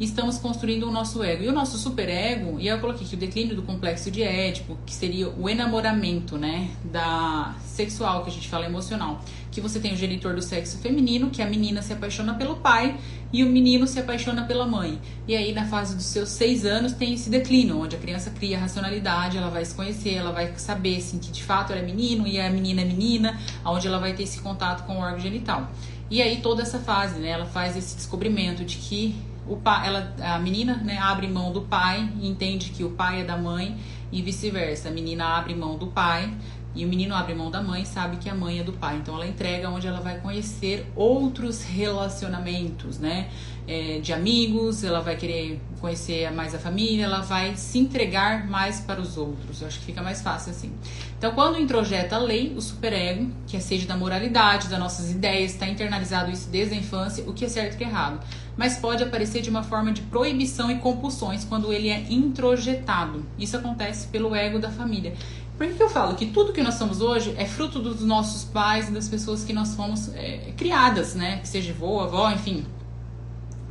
estamos 0.00 0.38
construindo 0.38 0.88
o 0.88 0.90
nosso 0.90 1.22
ego. 1.22 1.44
E 1.44 1.48
o 1.48 1.52
nosso 1.52 1.78
superego, 1.78 2.58
e 2.58 2.68
eu 2.68 2.78
coloquei 2.78 3.06
aqui 3.06 3.14
o 3.14 3.18
declínio 3.18 3.54
do 3.54 3.62
complexo 3.62 4.10
de 4.10 4.22
Édipo, 4.22 4.76
que 4.84 4.94
seria 4.94 5.28
o 5.28 5.48
enamoramento, 5.48 6.36
né, 6.36 6.70
da 6.84 7.54
sexual, 7.64 8.22
que 8.22 8.30
a 8.30 8.32
gente 8.32 8.48
fala 8.48 8.66
emocional. 8.66 9.20
Que 9.50 9.60
você 9.60 9.78
tem 9.78 9.92
o 9.92 9.96
genitor 9.96 10.34
do 10.34 10.42
sexo 10.42 10.78
feminino, 10.78 11.30
que 11.30 11.42
a 11.42 11.46
menina 11.46 11.82
se 11.82 11.92
apaixona 11.92 12.34
pelo 12.34 12.56
pai 12.56 12.96
e 13.32 13.44
o 13.44 13.46
menino 13.46 13.86
se 13.86 13.98
apaixona 13.98 14.44
pela 14.44 14.66
mãe. 14.66 15.00
E 15.28 15.36
aí, 15.36 15.52
na 15.52 15.66
fase 15.66 15.94
dos 15.94 16.06
seus 16.06 16.30
seis 16.30 16.64
anos, 16.64 16.92
tem 16.92 17.14
esse 17.14 17.30
declínio, 17.30 17.78
onde 17.78 17.96
a 17.96 17.98
criança 17.98 18.30
cria 18.30 18.58
racionalidade, 18.58 19.36
ela 19.36 19.50
vai 19.50 19.64
se 19.64 19.74
conhecer, 19.74 20.14
ela 20.14 20.32
vai 20.32 20.52
saber, 20.56 20.96
assim, 20.96 21.18
que 21.18 21.30
de 21.30 21.42
fato 21.42 21.72
ela 21.72 21.80
é 21.80 21.84
menino 21.84 22.26
e 22.26 22.40
a 22.40 22.50
menina 22.50 22.82
é 22.82 22.84
menina, 22.84 23.38
onde 23.64 23.86
ela 23.86 23.98
vai 23.98 24.14
ter 24.14 24.24
esse 24.24 24.40
contato 24.40 24.84
com 24.86 24.96
o 24.96 25.00
órgão 25.00 25.20
genital. 25.20 25.70
E 26.10 26.20
aí, 26.20 26.40
toda 26.42 26.62
essa 26.62 26.78
fase, 26.78 27.20
né, 27.20 27.30
ela 27.30 27.46
faz 27.46 27.76
esse 27.76 27.96
descobrimento 27.96 28.64
de 28.64 28.76
que 28.76 29.16
o 29.46 29.56
pai, 29.56 29.88
ela, 29.88 30.14
a 30.20 30.38
menina 30.38 30.76
né, 30.76 30.98
abre 30.98 31.26
mão 31.26 31.52
do 31.52 31.62
pai 31.62 32.08
entende 32.20 32.70
que 32.70 32.84
o 32.84 32.90
pai 32.90 33.22
é 33.22 33.24
da 33.24 33.36
mãe 33.36 33.76
e 34.12 34.22
vice-versa. 34.22 34.88
A 34.88 34.92
menina 34.92 35.36
abre 35.36 35.54
mão 35.54 35.76
do 35.76 35.88
pai 35.88 36.32
e 36.74 36.84
o 36.84 36.88
menino 36.88 37.14
abre 37.14 37.34
mão 37.34 37.50
da 37.50 37.62
mãe 37.62 37.84
sabe 37.84 38.16
que 38.16 38.28
a 38.28 38.34
mãe 38.34 38.60
é 38.60 38.62
do 38.62 38.72
pai. 38.72 38.96
Então 38.96 39.14
ela 39.14 39.26
entrega 39.26 39.68
onde 39.68 39.86
ela 39.86 40.00
vai 40.00 40.18
conhecer 40.20 40.90
outros 40.96 41.62
relacionamentos, 41.62 42.98
né? 42.98 43.28
É, 43.66 44.00
de 44.00 44.12
amigos, 44.12 44.82
ela 44.82 45.00
vai 45.00 45.16
querer 45.16 45.60
conhecer 45.80 46.28
mais 46.32 46.52
a 46.52 46.58
família, 46.58 47.04
ela 47.04 47.20
vai 47.20 47.56
se 47.56 47.78
entregar 47.78 48.48
mais 48.48 48.80
para 48.80 49.00
os 49.00 49.16
outros. 49.16 49.60
Eu 49.60 49.68
acho 49.68 49.78
que 49.78 49.86
fica 49.86 50.02
mais 50.02 50.20
fácil 50.20 50.50
assim. 50.50 50.72
Então, 51.16 51.32
quando 51.32 51.60
introjeta 51.60 52.16
a 52.16 52.18
lei, 52.18 52.54
o 52.56 52.60
superego, 52.60 53.30
que 53.46 53.56
é 53.56 53.60
sede 53.60 53.86
da 53.86 53.96
moralidade, 53.96 54.68
das 54.68 54.80
nossas 54.80 55.12
ideias, 55.12 55.52
está 55.52 55.68
internalizado 55.68 56.32
isso 56.32 56.48
desde 56.48 56.74
a 56.74 56.78
infância, 56.78 57.22
o 57.24 57.32
que 57.32 57.44
é 57.44 57.48
certo 57.48 57.72
e 57.72 57.74
o 57.76 57.78
que 57.78 57.84
é 57.84 57.88
errado 57.88 58.20
mas 58.56 58.76
pode 58.76 59.02
aparecer 59.02 59.42
de 59.42 59.50
uma 59.50 59.62
forma 59.62 59.92
de 59.92 60.02
proibição 60.02 60.70
e 60.70 60.76
compulsões 60.76 61.44
quando 61.44 61.72
ele 61.72 61.88
é 61.88 62.04
introjetado. 62.10 63.24
Isso 63.38 63.56
acontece 63.56 64.08
pelo 64.08 64.34
ego 64.34 64.58
da 64.58 64.70
família. 64.70 65.14
Por 65.56 65.66
que, 65.66 65.74
que 65.74 65.82
eu 65.82 65.90
falo 65.90 66.14
que 66.16 66.26
tudo 66.26 66.52
que 66.52 66.62
nós 66.62 66.74
somos 66.74 67.00
hoje 67.00 67.34
é 67.36 67.44
fruto 67.44 67.78
dos 67.78 68.02
nossos 68.02 68.44
pais 68.44 68.88
e 68.88 68.92
das 68.92 69.08
pessoas 69.08 69.44
que 69.44 69.52
nós 69.52 69.74
fomos 69.74 70.12
é, 70.14 70.52
criadas, 70.56 71.14
né? 71.14 71.38
Que 71.38 71.48
seja 71.48 71.72
avô, 71.72 72.00
avó, 72.00 72.30
enfim. 72.30 72.64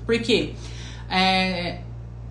Por 0.06 0.20
quê? 0.20 0.54
É, 1.10 1.82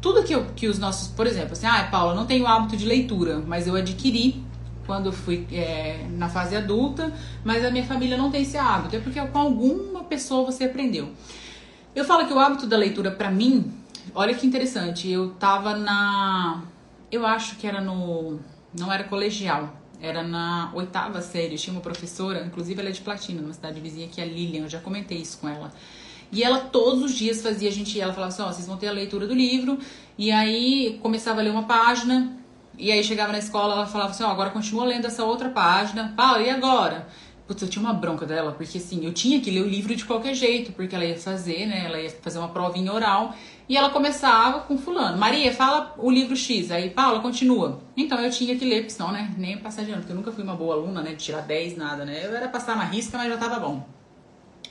tudo 0.00 0.23
que, 0.23 0.35
eu, 0.35 0.47
que 0.57 0.66
os 0.66 0.78
nossos, 0.78 1.09
por 1.09 1.26
exemplo, 1.26 1.52
assim, 1.52 1.66
ah, 1.66 1.88
Paula, 1.90 2.14
não 2.14 2.26
tenho 2.26 2.47
hábito 2.47 2.76
de 2.76 2.87
leitura, 2.87 3.42
mas 3.47 3.66
eu 3.66 3.75
adquiri 3.76 4.42
quando 4.87 5.07
eu 5.07 5.12
fui 5.12 5.47
é, 5.52 6.07
na 6.11 6.28
fase 6.28 6.57
adulta, 6.57 7.12
mas 7.45 7.64
a 7.64 7.71
minha 7.71 7.85
família 7.85 8.16
não 8.16 8.30
tem 8.30 8.42
esse 8.42 8.57
hábito, 8.57 8.97
é 8.97 8.99
porque 8.99 9.21
com 9.21 9.38
alguma 9.38 10.04
pessoa 10.04 10.50
você 10.50 10.64
aprendeu. 10.64 11.11
Eu 11.95 12.04
falo 12.04 12.26
que 12.26 12.33
o 12.33 12.38
hábito 12.38 12.66
da 12.66 12.76
leitura 12.76 13.11
para 13.11 13.30
mim, 13.30 13.73
olha 14.14 14.35
que 14.35 14.47
interessante, 14.47 15.09
eu 15.09 15.30
tava 15.38 15.76
na, 15.76 16.62
eu 17.12 17.26
acho 17.26 17.57
que 17.57 17.66
era 17.66 17.80
no, 17.80 18.40
não 18.77 18.93
era 18.93 19.05
colegial, 19.05 19.75
era 20.00 20.23
na 20.23 20.71
oitava 20.75 21.21
série, 21.21 21.57
tinha 21.57 21.73
uma 21.73 21.83
professora, 21.83 22.45
inclusive 22.45 22.81
ela 22.81 22.89
é 22.89 22.93
de 22.93 23.00
Platina, 23.00 23.43
numa 23.43 23.53
cidade 23.53 23.81
vizinha 23.81 24.09
que 24.09 24.21
é 24.21 24.25
a 24.25 24.27
Lilian, 24.27 24.62
eu 24.62 24.69
já 24.69 24.79
comentei 24.79 25.19
isso 25.19 25.39
com 25.39 25.49
ela. 25.49 25.73
E 26.33 26.43
ela 26.43 26.61
todos 26.61 27.03
os 27.03 27.12
dias 27.12 27.43
fazia 27.43 27.69
a 27.69 27.73
gente, 27.73 28.00
ela 28.00 28.12
falava 28.12 28.33
assim, 28.33 28.43
ó, 28.43 28.49
oh, 28.49 28.53
vocês 28.53 28.67
vão 28.67 28.77
ter 28.77 28.89
a 28.89 28.93
leitura 28.93 29.27
do 29.27 29.35
livro, 29.35 29.79
e 30.17 30.31
aí 30.31 30.99
começava 31.03 31.41
a 31.41 31.43
ler 31.43 31.50
uma 31.50 31.65
página, 31.65 32.37
e 32.79 32.91
aí 32.91 33.05
chegava 33.05 33.33
na 33.33 33.39
escola, 33.39 33.75
ela 33.75 33.87
falava 33.87 34.12
assim, 34.12 34.23
ó, 34.23 34.29
oh, 34.29 34.31
agora 34.31 34.50
continua 34.50 34.85
lendo 34.85 35.07
essa 35.07 35.25
outra 35.25 35.50
página. 35.50 36.15
Paula, 36.17 36.41
e 36.41 36.49
agora? 36.49 37.09
Putz, 37.50 37.62
eu 37.62 37.69
tinha 37.69 37.85
uma 37.85 37.92
bronca 37.92 38.25
dela, 38.25 38.52
porque 38.52 38.78
assim, 38.78 39.04
eu 39.04 39.12
tinha 39.12 39.40
que 39.40 39.50
ler 39.50 39.62
o 39.62 39.66
livro 39.66 39.92
de 39.92 40.04
qualquer 40.04 40.35
jeito, 40.35 40.71
porque 40.71 40.95
ela 40.95 41.04
ia 41.04 41.19
fazer, 41.19 41.66
né? 41.66 41.85
Ela 41.85 42.00
ia 42.00 42.09
fazer 42.09 42.38
uma 42.38 42.50
provinha 42.50 42.92
oral. 42.92 43.35
E 43.69 43.76
ela 43.76 43.90
começava 43.90 44.61
com 44.61 44.78
fulano. 44.78 45.19
Maria, 45.19 45.52
fala 45.52 45.92
o 45.99 46.09
livro 46.12 46.37
X. 46.37 46.71
Aí, 46.71 46.90
Paula, 46.90 47.19
continua. 47.19 47.80
Então 47.97 48.21
eu 48.21 48.30
tinha 48.30 48.54
que 48.54 48.64
ler, 48.64 48.83
porque 48.83 48.90
senão, 48.90 49.11
né? 49.11 49.35
Nem 49.37 49.59
passar 49.59 49.85
de 49.85 49.90
ano, 49.90 49.99
porque 49.99 50.12
eu 50.12 50.16
nunca 50.16 50.30
fui 50.30 50.45
uma 50.45 50.54
boa 50.54 50.76
aluna, 50.76 51.02
né? 51.02 51.11
De 51.11 51.25
tirar 51.25 51.40
10, 51.40 51.76
nada, 51.76 52.04
né? 52.04 52.25
Eu 52.25 52.37
era 52.37 52.47
passar 52.47 52.76
na 52.76 52.85
risca, 52.85 53.19
mas 53.19 53.28
já 53.28 53.37
tava 53.37 53.59
bom. 53.59 53.85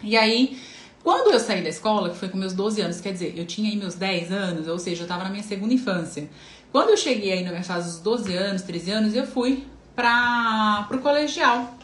E 0.01 0.15
aí, 0.15 0.57
quando 1.03 1.33
eu 1.33 1.39
saí 1.41 1.62
da 1.62 1.67
escola, 1.67 2.12
que 2.12 2.15
foi 2.15 2.29
com 2.29 2.38
meus 2.38 2.53
12 2.53 2.79
anos, 2.79 3.01
quer 3.01 3.12
dizer, 3.12 3.33
eu 3.36 3.45
tinha 3.45 3.69
aí 3.69 3.75
meus 3.75 3.95
10 3.95 4.31
anos, 4.31 4.69
ou 4.69 4.79
seja, 4.79 5.03
eu 5.03 5.07
tava 5.07 5.25
na 5.25 5.29
minha 5.29 5.43
segunda 5.43 5.74
infância. 5.74 6.29
Quando 6.71 6.91
eu 6.91 6.98
cheguei 6.98 7.33
aí 7.33 7.43
na 7.43 7.50
minha 7.50 7.62
fase 7.62 7.89
dos 7.89 8.00
12 8.00 8.33
anos, 8.38 8.62
13 8.62 8.91
anos, 8.91 9.13
eu 9.13 9.27
fui 9.27 9.65
para 9.93 10.86
pro 10.88 11.00
colegial. 11.00 11.77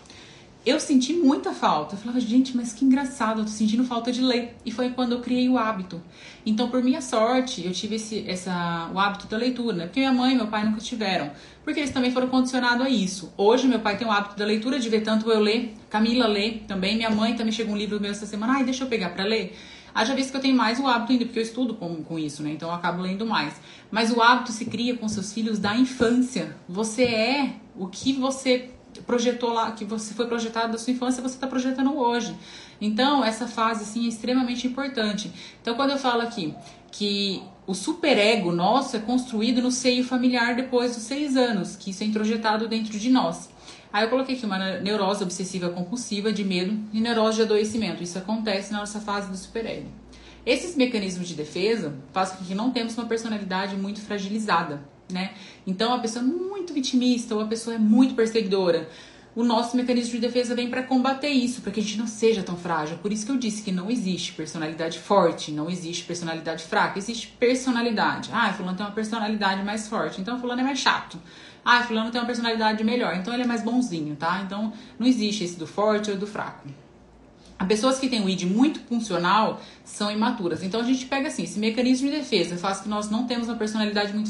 Eu 0.65 0.79
senti 0.79 1.13
muita 1.13 1.53
falta. 1.53 1.93
Eu 1.93 1.99
falava, 1.99 2.19
gente, 2.19 2.57
mas 2.57 2.73
que 2.73 2.83
engraçado, 2.83 3.41
eu 3.41 3.45
tô 3.45 3.51
sentindo 3.51 3.83
falta 3.83 4.11
de 4.11 4.21
ler. 4.21 4.55
E 4.65 4.71
foi 4.71 4.89
quando 4.89 5.11
eu 5.11 5.21
criei 5.21 5.47
o 5.47 5.59
hábito. 5.59 6.01
Então, 6.43 6.69
por 6.69 6.81
minha 6.81 7.01
sorte, 7.01 7.63
eu 7.63 7.71
tive 7.71 7.97
esse, 7.97 8.27
essa, 8.27 8.89
o 8.91 8.99
hábito 8.99 9.27
da 9.27 9.37
leitura, 9.37 9.77
né? 9.77 9.85
Porque 9.85 9.99
minha 9.99 10.11
mãe 10.11 10.33
e 10.33 10.35
meu 10.35 10.47
pai 10.47 10.65
nunca 10.65 10.81
tiveram. 10.81 11.29
Porque 11.63 11.79
eles 11.79 11.91
também 11.91 12.11
foram 12.11 12.27
condicionados 12.29 12.83
a 12.83 12.89
isso. 12.89 13.31
Hoje, 13.37 13.67
meu 13.67 13.79
pai 13.79 13.95
tem 13.95 14.07
o 14.07 14.11
hábito 14.11 14.35
da 14.35 14.45
leitura, 14.45 14.79
de 14.79 14.89
ver 14.89 15.01
tanto 15.01 15.29
eu 15.29 15.39
ler, 15.39 15.75
Camila 15.87 16.25
lê 16.25 16.53
também. 16.67 16.95
Minha 16.95 17.11
mãe 17.11 17.35
também 17.35 17.51
chegou 17.51 17.75
um 17.75 17.77
livro 17.77 17.99
meu 18.01 18.09
essa 18.09 18.25
semana, 18.25 18.53
ai, 18.53 18.63
deixa 18.63 18.85
eu 18.85 18.87
pegar 18.87 19.09
para 19.09 19.23
ler. 19.23 19.55
Haja 19.93 20.13
visto 20.13 20.31
que 20.31 20.37
eu 20.37 20.41
tenho 20.41 20.57
mais 20.57 20.79
o 20.79 20.87
hábito 20.87 21.13
ainda, 21.13 21.25
porque 21.25 21.39
eu 21.39 21.43
estudo 21.43 21.75
com, 21.75 22.03
com 22.03 22.19
isso, 22.19 22.43
né? 22.43 22.51
Então 22.51 22.67
eu 22.67 22.75
acabo 22.75 23.01
lendo 23.01 23.25
mais. 23.25 23.53
Mas 23.89 24.11
o 24.11 24.21
hábito 24.21 24.51
se 24.51 24.65
cria 24.65 24.97
com 24.97 25.07
seus 25.07 25.31
filhos 25.31 25.57
da 25.57 25.75
infância. 25.77 26.57
Você 26.67 27.03
é 27.03 27.53
o 27.77 27.87
que 27.87 28.11
você 28.11 28.71
projetou 29.01 29.53
lá, 29.53 29.71
que 29.71 29.85
você 29.85 30.13
foi 30.13 30.27
projetado 30.27 30.71
da 30.71 30.77
sua 30.77 30.93
infância, 30.93 31.21
você 31.21 31.35
está 31.35 31.47
projetando 31.47 31.97
hoje. 31.97 32.35
Então, 32.79 33.23
essa 33.23 33.47
fase 33.47 33.83
assim 33.83 34.05
é 34.05 34.09
extremamente 34.09 34.67
importante. 34.67 35.31
Então, 35.61 35.75
quando 35.75 35.91
eu 35.91 35.97
falo 35.97 36.21
aqui 36.21 36.53
que 36.91 37.43
o 37.67 37.73
superego 37.73 38.51
nosso 38.51 38.95
é 38.95 38.99
construído 38.99 39.61
no 39.61 39.71
seio 39.71 40.03
familiar 40.03 40.55
depois 40.55 40.95
dos 40.95 41.03
seis 41.03 41.35
anos, 41.35 41.75
que 41.75 41.89
isso 41.91 42.03
é 42.03 42.05
introjetado 42.05 42.67
dentro 42.67 42.97
de 42.97 43.09
nós. 43.09 43.49
Aí 43.91 44.03
eu 44.03 44.09
coloquei 44.09 44.35
aqui 44.35 44.45
uma 44.45 44.79
neurose 44.79 45.23
obsessiva 45.23 45.69
compulsiva 45.69 46.31
de 46.31 46.43
medo 46.43 46.77
e 46.93 46.99
neurose 46.99 47.37
de 47.37 47.43
adoecimento. 47.43 48.03
Isso 48.03 48.17
acontece 48.17 48.71
na 48.71 48.79
nossa 48.79 48.99
fase 48.99 49.29
do 49.29 49.37
superego. 49.37 49.87
Esses 50.45 50.75
mecanismos 50.75 51.27
de 51.27 51.33
defesa 51.33 51.95
fazem 52.13 52.37
com 52.37 52.45
que 52.45 52.53
não 52.53 52.71
temos 52.71 52.95
uma 52.97 53.07
personalidade 53.07 53.75
muito 53.75 53.99
fragilizada, 54.01 54.81
né? 55.11 55.33
Então 55.65 55.93
a 55.93 55.99
pessoa 55.99 56.23
é 56.23 56.27
muito 56.27 56.73
vitimista 56.73 57.35
ou 57.35 57.41
a 57.41 57.47
pessoa 57.47 57.75
é 57.75 57.79
muito 57.79 58.15
perseguidora. 58.15 58.89
O 59.35 59.43
nosso 59.43 59.75
mecanismo 59.75 60.13
de 60.13 60.19
defesa 60.19 60.55
vem 60.55 60.69
para 60.69 60.81
combater 60.81 61.27
isso, 61.27 61.61
para 61.61 61.69
que 61.69 61.81
a 61.81 61.83
gente 61.83 61.97
não 61.97 62.07
seja 62.07 62.41
tão 62.41 62.55
frágil. 62.55 62.97
Por 62.99 63.11
isso 63.11 63.25
que 63.25 63.31
eu 63.33 63.37
disse 63.37 63.63
que 63.63 63.71
não 63.71 63.91
existe 63.91 64.31
personalidade 64.31 64.97
forte, 64.97 65.51
não 65.51 65.69
existe 65.69 66.05
personalidade 66.05 66.63
fraca, 66.63 66.97
existe 66.97 67.27
personalidade. 67.37 68.29
Ah, 68.31 68.53
fulano 68.53 68.77
tem 68.77 68.85
uma 68.85 68.93
personalidade 68.93 69.61
mais 69.61 69.89
forte, 69.89 70.21
então 70.21 70.39
fulano 70.39 70.61
é 70.61 70.63
mais 70.63 70.79
chato. 70.79 71.19
Ah, 71.65 71.83
fulano 71.83 72.11
tem 72.11 72.21
uma 72.21 72.27
personalidade 72.27 72.81
melhor, 72.85 73.13
então 73.15 73.33
ele 73.33 73.43
é 73.43 73.45
mais 73.45 73.61
bonzinho, 73.61 74.15
tá? 74.15 74.41
Então 74.45 74.71
não 74.97 75.05
existe 75.05 75.43
esse 75.43 75.59
do 75.59 75.67
forte 75.67 76.09
ou 76.09 76.15
do 76.15 76.25
fraco. 76.25 76.84
As 77.57 77.67
pessoas 77.67 77.97
que 77.97 78.09
têm 78.09 78.23
o 78.23 78.29
ID 78.29 78.43
muito 78.43 78.81
funcional 78.81 79.61
são 79.83 80.11
imaturas. 80.11 80.61
Então 80.61 80.81
a 80.81 80.83
gente 80.83 81.05
pega 81.05 81.29
assim, 81.29 81.43
esse 81.43 81.57
mecanismo 81.57 82.09
de 82.09 82.17
defesa 82.17 82.57
faz 82.57 82.81
que 82.81 82.89
nós 82.89 83.09
não 83.09 83.25
temos 83.25 83.47
uma 83.47 83.55
personalidade 83.55 84.13
muito 84.13 84.29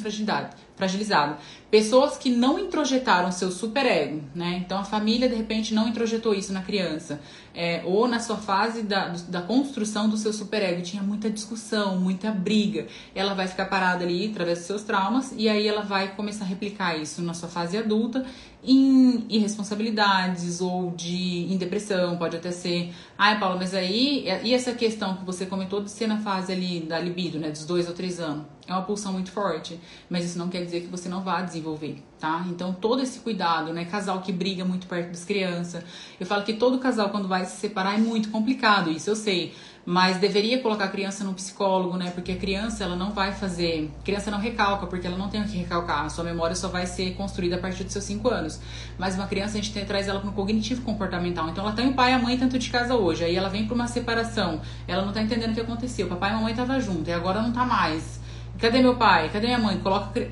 fragilizada. 0.75 1.37
Pessoas 1.71 2.17
que 2.17 2.29
não 2.29 2.59
introjetaram 2.59 3.31
seu 3.31 3.49
superego, 3.51 4.21
né? 4.35 4.61
Então 4.63 4.77
a 4.77 4.83
família 4.83 5.27
de 5.27 5.33
repente 5.33 5.73
não 5.73 5.87
introjetou 5.87 6.35
isso 6.35 6.53
na 6.53 6.61
criança. 6.61 7.19
É, 7.53 7.81
ou 7.85 8.07
na 8.07 8.19
sua 8.19 8.37
fase 8.37 8.83
da, 8.83 9.07
da 9.27 9.41
construção 9.41 10.07
do 10.07 10.17
seu 10.17 10.31
superego 10.31 10.81
tinha 10.83 11.01
muita 11.01 11.29
discussão, 11.29 11.97
muita 11.97 12.31
briga. 12.31 12.85
Ela 13.15 13.33
vai 13.33 13.47
ficar 13.47 13.65
parada 13.65 14.03
ali 14.03 14.29
através 14.29 14.59
dos 14.59 14.67
seus 14.67 14.83
traumas 14.83 15.33
e 15.35 15.49
aí 15.49 15.67
ela 15.67 15.81
vai 15.81 16.15
começar 16.15 16.45
a 16.45 16.47
replicar 16.47 16.95
isso 16.95 17.23
na 17.23 17.33
sua 17.33 17.49
fase 17.49 17.77
adulta 17.77 18.23
em 18.67 19.25
irresponsabilidades 19.29 20.61
ou 20.61 20.91
de 20.91 21.51
em 21.51 21.57
depressão, 21.57 22.17
pode 22.17 22.35
até 22.35 22.51
ser. 22.51 22.93
Ai, 23.17 23.39
Paula, 23.39 23.55
mas 23.55 23.73
aí 23.73 24.25
e 24.43 24.53
essa 24.53 24.73
questão 24.73 25.17
que 25.17 25.25
você 25.25 25.45
comentou 25.45 25.81
de 25.81 25.91
ser 25.91 26.07
na 26.07 26.17
fase 26.17 26.51
ali 26.51 26.81
da 26.81 26.99
libido, 26.99 27.39
né, 27.39 27.49
dos 27.49 27.65
dois 27.65 27.87
ou 27.87 27.93
três 27.93 28.19
anos 28.19 28.45
é 28.67 28.73
uma 28.73 28.81
pulsão 28.81 29.13
muito 29.13 29.31
forte, 29.31 29.79
mas 30.09 30.25
isso 30.25 30.39
não 30.39 30.49
quer 30.49 30.63
dizer 30.65 30.81
que 30.81 30.87
você 30.87 31.07
não 31.07 31.21
vá 31.21 31.41
desenvolver, 31.41 32.01
tá? 32.19 32.45
Então 32.49 32.73
todo 32.73 33.01
esse 33.01 33.19
cuidado, 33.19 33.71
né? 33.71 33.85
Casal 33.85 34.21
que 34.21 34.31
briga 34.31 34.65
muito 34.65 34.87
perto 34.87 35.09
das 35.09 35.23
crianças. 35.23 35.83
Eu 36.19 36.25
falo 36.25 36.43
que 36.43 36.53
todo 36.53 36.79
casal 36.79 37.09
quando 37.09 37.27
vai 37.27 37.45
se 37.45 37.57
separar 37.57 37.95
é 37.95 37.97
muito 37.99 38.29
complicado, 38.29 38.89
isso 38.89 39.09
eu 39.09 39.15
sei, 39.15 39.53
mas 39.85 40.17
deveria 40.17 40.59
colocar 40.61 40.85
a 40.85 40.87
criança 40.87 41.23
no 41.23 41.33
psicólogo, 41.33 41.95
né? 41.95 42.11
Porque 42.11 42.31
a 42.31 42.35
criança 42.35 42.83
ela 42.83 42.95
não 42.95 43.11
vai 43.11 43.31
fazer, 43.31 43.91
a 43.99 44.03
criança 44.03 44.31
não 44.31 44.39
recalca 44.39 44.87
porque 44.87 45.05
ela 45.05 45.17
não 45.17 45.29
tem 45.29 45.41
o 45.41 45.45
que 45.45 45.57
recalcar. 45.57 46.05
A 46.05 46.09
sua 46.09 46.23
memória 46.23 46.55
só 46.55 46.67
vai 46.67 46.87
ser 46.87 47.13
construída 47.13 47.57
a 47.57 47.59
partir 47.59 47.83
dos 47.83 47.93
seus 47.93 48.05
5 48.05 48.27
anos. 48.29 48.59
Mas 48.97 49.15
uma 49.15 49.27
criança 49.27 49.57
a 49.57 49.61
gente 49.61 49.71
tem, 49.71 49.85
traz 49.85 50.07
ela 50.07 50.19
para 50.19 50.29
um 50.29 50.33
cognitivo 50.33 50.81
comportamental. 50.81 51.47
Então 51.49 51.63
ela 51.63 51.73
tem 51.75 51.87
o 51.87 51.93
pai 51.93 52.11
e 52.11 52.15
a 52.15 52.19
mãe 52.19 52.37
tanto 52.37 52.57
de 52.57 52.69
casa 52.69 52.95
hoje, 52.95 53.23
aí 53.23 53.35
ela 53.35 53.49
vem 53.49 53.65
para 53.65 53.75
uma 53.75 53.87
separação, 53.87 54.61
ela 54.87 55.05
não 55.05 55.13
tá 55.13 55.21
entendendo 55.21 55.51
o 55.51 55.53
que 55.53 55.61
aconteceu. 55.61 56.07
Papai 56.07 56.31
e 56.31 56.33
mamãe 56.33 56.51
estavam 56.51 56.81
juntos 56.81 57.07
e 57.07 57.11
agora 57.11 57.41
não 57.41 57.51
tá 57.53 57.63
mais 57.63 58.25
Cadê 58.59 58.81
meu 58.81 58.95
pai? 58.95 59.29
Cadê 59.29 59.47
minha 59.47 59.59
mãe? 59.59 59.77
Coloca. 59.79 60.27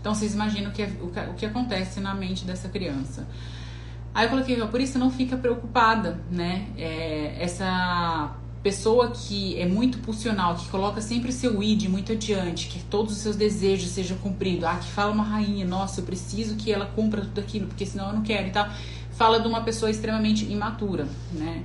Então 0.00 0.14
vocês 0.14 0.34
imaginam 0.34 0.70
o 0.70 0.72
que, 0.72 0.82
é, 0.82 0.88
o 1.30 1.34
que 1.34 1.46
acontece 1.46 2.00
na 2.00 2.14
mente 2.14 2.44
dessa 2.44 2.68
criança. 2.68 3.26
Aí 4.14 4.26
eu 4.26 4.30
coloquei, 4.30 4.56
por 4.66 4.80
isso 4.80 4.98
não 4.98 5.10
fica 5.10 5.36
preocupada, 5.36 6.20
né? 6.30 6.66
É, 6.76 7.36
essa 7.38 8.34
pessoa 8.62 9.10
que 9.10 9.58
é 9.58 9.66
muito 9.66 9.98
pulsional, 9.98 10.54
que 10.54 10.68
coloca 10.68 11.00
sempre 11.00 11.32
seu 11.32 11.62
id 11.62 11.88
muito 11.88 12.12
adiante, 12.12 12.68
que 12.68 12.78
todos 12.84 13.12
os 13.12 13.18
seus 13.18 13.34
desejos 13.34 13.90
sejam 13.90 14.16
cumpridos. 14.18 14.64
Ah, 14.64 14.76
que 14.76 14.88
fala 14.88 15.12
uma 15.12 15.24
rainha, 15.24 15.66
nossa, 15.66 16.00
eu 16.00 16.04
preciso 16.04 16.54
que 16.56 16.70
ela 16.70 16.86
cumpra 16.86 17.22
tudo 17.22 17.40
aquilo, 17.40 17.66
porque 17.66 17.84
senão 17.84 18.08
eu 18.08 18.12
não 18.14 18.22
quero 18.22 18.48
e 18.48 18.50
tal. 18.50 18.70
Fala 19.12 19.40
de 19.40 19.48
uma 19.48 19.62
pessoa 19.62 19.90
extremamente 19.90 20.44
imatura, 20.44 21.06
né? 21.32 21.62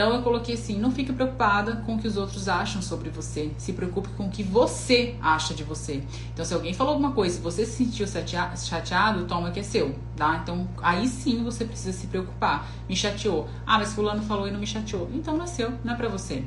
Então 0.00 0.14
eu 0.14 0.22
coloquei 0.22 0.54
assim: 0.54 0.78
não 0.78 0.90
fique 0.90 1.12
preocupada 1.12 1.76
com 1.84 1.96
o 1.96 1.98
que 1.98 2.08
os 2.08 2.16
outros 2.16 2.48
acham 2.48 2.80
sobre 2.80 3.10
você. 3.10 3.50
Se 3.58 3.74
preocupe 3.74 4.08
com 4.16 4.28
o 4.28 4.30
que 4.30 4.42
você 4.42 5.14
acha 5.20 5.52
de 5.52 5.62
você. 5.62 6.02
Então, 6.32 6.42
se 6.42 6.54
alguém 6.54 6.72
falou 6.72 6.94
alguma 6.94 7.12
coisa 7.12 7.38
e 7.38 7.42
você 7.42 7.66
se 7.66 7.84
sentiu 7.84 8.06
chateado, 8.06 9.26
toma 9.26 9.50
que 9.50 9.60
é 9.60 9.62
seu, 9.62 9.94
tá? 10.16 10.40
Então, 10.42 10.66
aí 10.82 11.06
sim 11.06 11.44
você 11.44 11.66
precisa 11.66 11.92
se 11.92 12.06
preocupar. 12.06 12.66
Me 12.88 12.96
chateou. 12.96 13.46
Ah, 13.66 13.78
mas 13.78 13.92
fulano 13.92 14.22
falou 14.22 14.48
e 14.48 14.50
não 14.50 14.58
me 14.58 14.66
chateou. 14.66 15.06
Então 15.12 15.36
não 15.36 15.44
é 15.44 15.46
seu, 15.46 15.70
não 15.84 15.92
é 15.92 15.96
pra 15.98 16.08
você. 16.08 16.44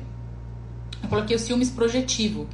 Eu 1.00 1.08
coloquei 1.08 1.36
o 1.36 1.38
ciúmes 1.38 1.70
projetivo. 1.70 2.48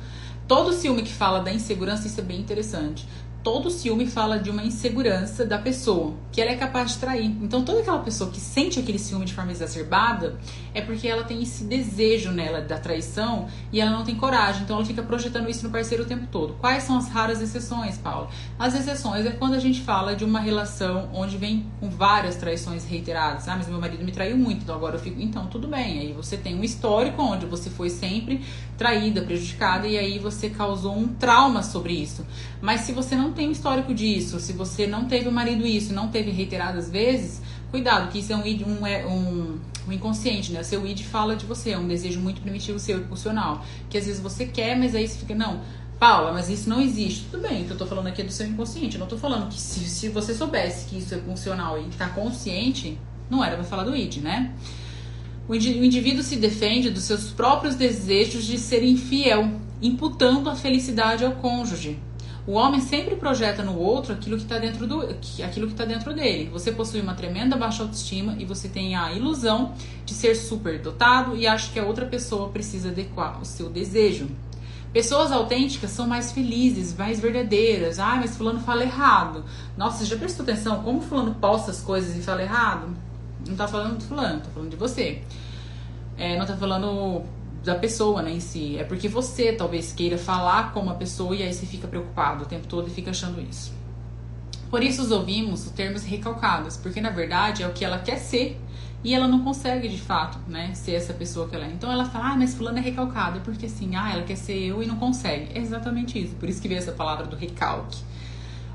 Todo 0.46 0.70
ciúme 0.70 1.02
que 1.02 1.12
fala 1.14 1.40
da 1.40 1.50
insegurança, 1.50 2.08
isso 2.08 2.20
é 2.20 2.24
bem 2.24 2.38
interessante 2.38 3.06
todo 3.42 3.70
ciúme 3.70 4.06
fala 4.06 4.38
de 4.38 4.50
uma 4.50 4.62
insegurança 4.62 5.44
da 5.44 5.58
pessoa, 5.58 6.14
que 6.30 6.40
ela 6.40 6.50
é 6.50 6.56
capaz 6.56 6.92
de 6.92 6.98
trair. 6.98 7.26
Então, 7.42 7.64
toda 7.64 7.80
aquela 7.80 8.00
pessoa 8.00 8.30
que 8.30 8.40
sente 8.40 8.78
aquele 8.78 8.98
ciúme 8.98 9.24
de 9.24 9.32
forma 9.32 9.50
exacerbada 9.50 10.38
é 10.74 10.80
porque 10.80 11.08
ela 11.08 11.24
tem 11.24 11.42
esse 11.42 11.64
desejo 11.64 12.30
nela 12.30 12.60
da 12.60 12.78
traição 12.78 13.48
e 13.72 13.80
ela 13.80 13.90
não 13.90 14.04
tem 14.04 14.14
coragem. 14.14 14.62
Então, 14.62 14.76
ela 14.76 14.84
fica 14.84 15.02
projetando 15.02 15.48
isso 15.48 15.64
no 15.64 15.70
parceiro 15.70 16.04
o 16.04 16.06
tempo 16.06 16.26
todo. 16.30 16.54
Quais 16.60 16.82
são 16.82 16.98
as 16.98 17.08
raras 17.08 17.40
exceções, 17.40 17.96
Paulo? 17.96 18.28
As 18.58 18.74
exceções 18.74 19.24
é 19.24 19.30
quando 19.30 19.54
a 19.54 19.58
gente 19.58 19.80
fala 19.80 20.14
de 20.14 20.24
uma 20.24 20.40
relação 20.40 21.08
onde 21.14 21.36
vem 21.36 21.66
com 21.80 21.88
várias 21.88 22.36
traições 22.36 22.84
reiteradas. 22.84 23.48
Ah, 23.48 23.56
mas 23.56 23.68
meu 23.68 23.80
marido 23.80 24.04
me 24.04 24.12
traiu 24.12 24.36
muito, 24.36 24.62
então 24.62 24.74
agora 24.74 24.96
eu 24.96 25.00
fico. 25.00 25.20
Então, 25.20 25.46
tudo 25.46 25.66
bem. 25.66 26.00
Aí 26.00 26.12
você 26.12 26.36
tem 26.36 26.54
um 26.54 26.62
histórico 26.62 27.22
onde 27.22 27.46
você 27.46 27.70
foi 27.70 27.88
sempre 27.88 28.44
traída, 28.76 29.20
prejudicada 29.22 29.86
e 29.86 29.98
aí 29.98 30.18
você 30.18 30.48
causou 30.48 30.96
um 30.96 31.08
trauma 31.08 31.62
sobre 31.62 31.92
isso. 31.92 32.24
Mas 32.60 32.82
se 32.82 32.92
você 32.92 33.16
não 33.16 33.32
tem 33.32 33.48
um 33.48 33.52
histórico 33.52 33.94
disso, 33.94 34.38
se 34.38 34.52
você 34.52 34.86
não 34.86 35.06
teve 35.06 35.28
o 35.28 35.32
marido 35.32 35.66
isso, 35.66 35.94
não 35.94 36.08
teve 36.08 36.30
reiteradas 36.30 36.90
vezes, 36.90 37.40
Cuidado, 37.70 38.10
que 38.10 38.18
isso 38.18 38.32
é 38.32 38.36
um, 38.36 38.44
id, 38.44 38.62
um, 38.66 38.84
é 38.84 39.06
um, 39.06 39.60
um 39.86 39.92
inconsciente, 39.92 40.50
né? 40.50 40.60
O 40.60 40.64
seu 40.64 40.84
id 40.84 41.02
fala 41.04 41.36
de 41.36 41.46
você, 41.46 41.70
é 41.70 41.78
um 41.78 41.86
desejo 41.86 42.18
muito 42.18 42.40
primitivo 42.40 42.80
seu, 42.80 42.98
impulsional. 42.98 43.64
Que 43.88 43.96
às 43.96 44.06
vezes 44.06 44.20
você 44.20 44.44
quer, 44.44 44.76
mas 44.76 44.92
aí 44.92 45.06
você 45.06 45.18
fica, 45.18 45.36
não, 45.36 45.60
Paula, 45.96 46.32
mas 46.32 46.50
isso 46.50 46.68
não 46.68 46.80
existe. 46.80 47.26
Tudo 47.30 47.46
bem, 47.46 47.62
o 47.62 47.66
que 47.66 47.70
eu 47.70 47.78
tô 47.78 47.86
falando 47.86 48.08
aqui 48.08 48.22
é 48.22 48.24
do 48.24 48.32
seu 48.32 48.44
inconsciente. 48.44 48.96
Eu 48.96 49.00
não 49.00 49.06
tô 49.06 49.16
falando 49.16 49.48
que 49.48 49.60
se, 49.60 49.88
se 49.88 50.08
você 50.08 50.34
soubesse 50.34 50.86
que 50.86 50.98
isso 50.98 51.14
é 51.14 51.18
funcional 51.18 51.80
e 51.80 51.84
tá 51.96 52.08
consciente, 52.08 52.98
não 53.30 53.44
era 53.44 53.54
pra 53.54 53.64
falar 53.64 53.84
do 53.84 53.94
id, 53.94 54.16
né? 54.16 54.52
O 55.46 55.54
indivíduo 55.54 56.24
se 56.24 56.36
defende 56.36 56.90
dos 56.90 57.04
seus 57.04 57.30
próprios 57.30 57.76
desejos 57.76 58.44
de 58.44 58.58
ser 58.58 58.82
infiel, 58.82 59.48
imputando 59.80 60.50
a 60.50 60.56
felicidade 60.56 61.24
ao 61.24 61.32
cônjuge. 61.32 61.98
O 62.50 62.54
homem 62.54 62.80
sempre 62.80 63.14
projeta 63.14 63.62
no 63.62 63.78
outro 63.78 64.12
aquilo 64.12 64.36
que 64.36 64.42
está 64.42 64.58
dentro 64.58 64.84
do, 64.84 65.02
aquilo 65.02 65.68
que 65.68 65.72
está 65.72 65.84
dentro 65.84 66.12
dele. 66.12 66.50
Você 66.52 66.72
possui 66.72 67.00
uma 67.00 67.14
tremenda 67.14 67.56
baixa 67.56 67.84
autoestima 67.84 68.34
e 68.40 68.44
você 68.44 68.68
tem 68.68 68.96
a 68.96 69.12
ilusão 69.12 69.72
de 70.04 70.12
ser 70.12 70.34
super 70.34 70.80
dotado 70.80 71.36
e 71.36 71.46
acha 71.46 71.70
que 71.72 71.78
a 71.78 71.84
outra 71.84 72.06
pessoa 72.06 72.48
precisa 72.48 72.88
adequar 72.88 73.40
o 73.40 73.44
seu 73.44 73.70
desejo. 73.70 74.26
Pessoas 74.92 75.30
autênticas 75.30 75.92
são 75.92 76.08
mais 76.08 76.32
felizes, 76.32 76.92
mais 76.92 77.20
verdadeiras. 77.20 78.00
Ah, 78.00 78.16
mas 78.16 78.36
fulano 78.36 78.58
fala 78.58 78.82
errado. 78.82 79.44
Nossa, 79.76 79.98
você 79.98 80.06
já 80.06 80.16
prestou 80.16 80.42
atenção 80.42 80.82
como 80.82 81.00
fulano 81.00 81.36
posta 81.36 81.70
as 81.70 81.80
coisas 81.80 82.16
e 82.16 82.20
fala 82.20 82.42
errado? 82.42 82.88
Não 83.46 83.54
tá 83.54 83.68
falando 83.68 83.98
do 83.98 84.04
fulano, 84.04 84.40
tá 84.40 84.50
falando 84.52 84.70
de 84.70 84.76
você. 84.76 85.22
É, 86.18 86.36
não 86.36 86.44
tá 86.44 86.56
falando 86.56 87.22
da 87.64 87.74
pessoa 87.74 88.22
né, 88.22 88.32
em 88.32 88.40
si. 88.40 88.76
É 88.78 88.84
porque 88.84 89.08
você 89.08 89.52
talvez 89.52 89.92
queira 89.92 90.16
falar 90.16 90.72
como 90.72 90.90
a 90.90 90.94
pessoa 90.94 91.34
e 91.34 91.42
aí 91.42 91.52
você 91.52 91.66
fica 91.66 91.86
preocupado 91.86 92.44
o 92.44 92.46
tempo 92.46 92.66
todo 92.66 92.88
e 92.88 92.90
fica 92.90 93.10
achando 93.10 93.40
isso. 93.40 93.72
Por 94.70 94.82
isso 94.82 95.02
os 95.02 95.10
ouvimos 95.10 95.66
os 95.66 95.72
termos 95.72 96.04
recalcados, 96.04 96.76
porque 96.76 97.00
na 97.00 97.10
verdade 97.10 97.62
é 97.62 97.66
o 97.66 97.72
que 97.72 97.84
ela 97.84 97.98
quer 97.98 98.18
ser 98.18 98.58
e 99.02 99.14
ela 99.14 99.26
não 99.26 99.42
consegue 99.42 99.88
de 99.88 99.98
fato, 99.98 100.38
né, 100.46 100.72
ser 100.74 100.92
essa 100.92 101.12
pessoa 101.12 101.48
que 101.48 101.56
ela 101.56 101.64
é. 101.64 101.70
Então 101.70 101.90
ela 101.90 102.04
fala, 102.04 102.32
ah, 102.32 102.36
mas 102.36 102.54
fulano 102.54 102.78
é 102.78 102.80
recalcado, 102.80 103.40
porque 103.40 103.66
assim, 103.66 103.96
ah, 103.96 104.12
ela 104.12 104.22
quer 104.22 104.36
ser 104.36 104.58
eu 104.58 104.82
e 104.82 104.86
não 104.86 104.96
consegue. 104.96 105.50
É 105.54 105.58
exatamente 105.58 106.22
isso, 106.22 106.34
por 106.36 106.48
isso 106.48 106.60
que 106.62 106.68
veio 106.68 106.78
essa 106.78 106.92
palavra 106.92 107.26
do 107.26 107.34
recalque. 107.34 107.98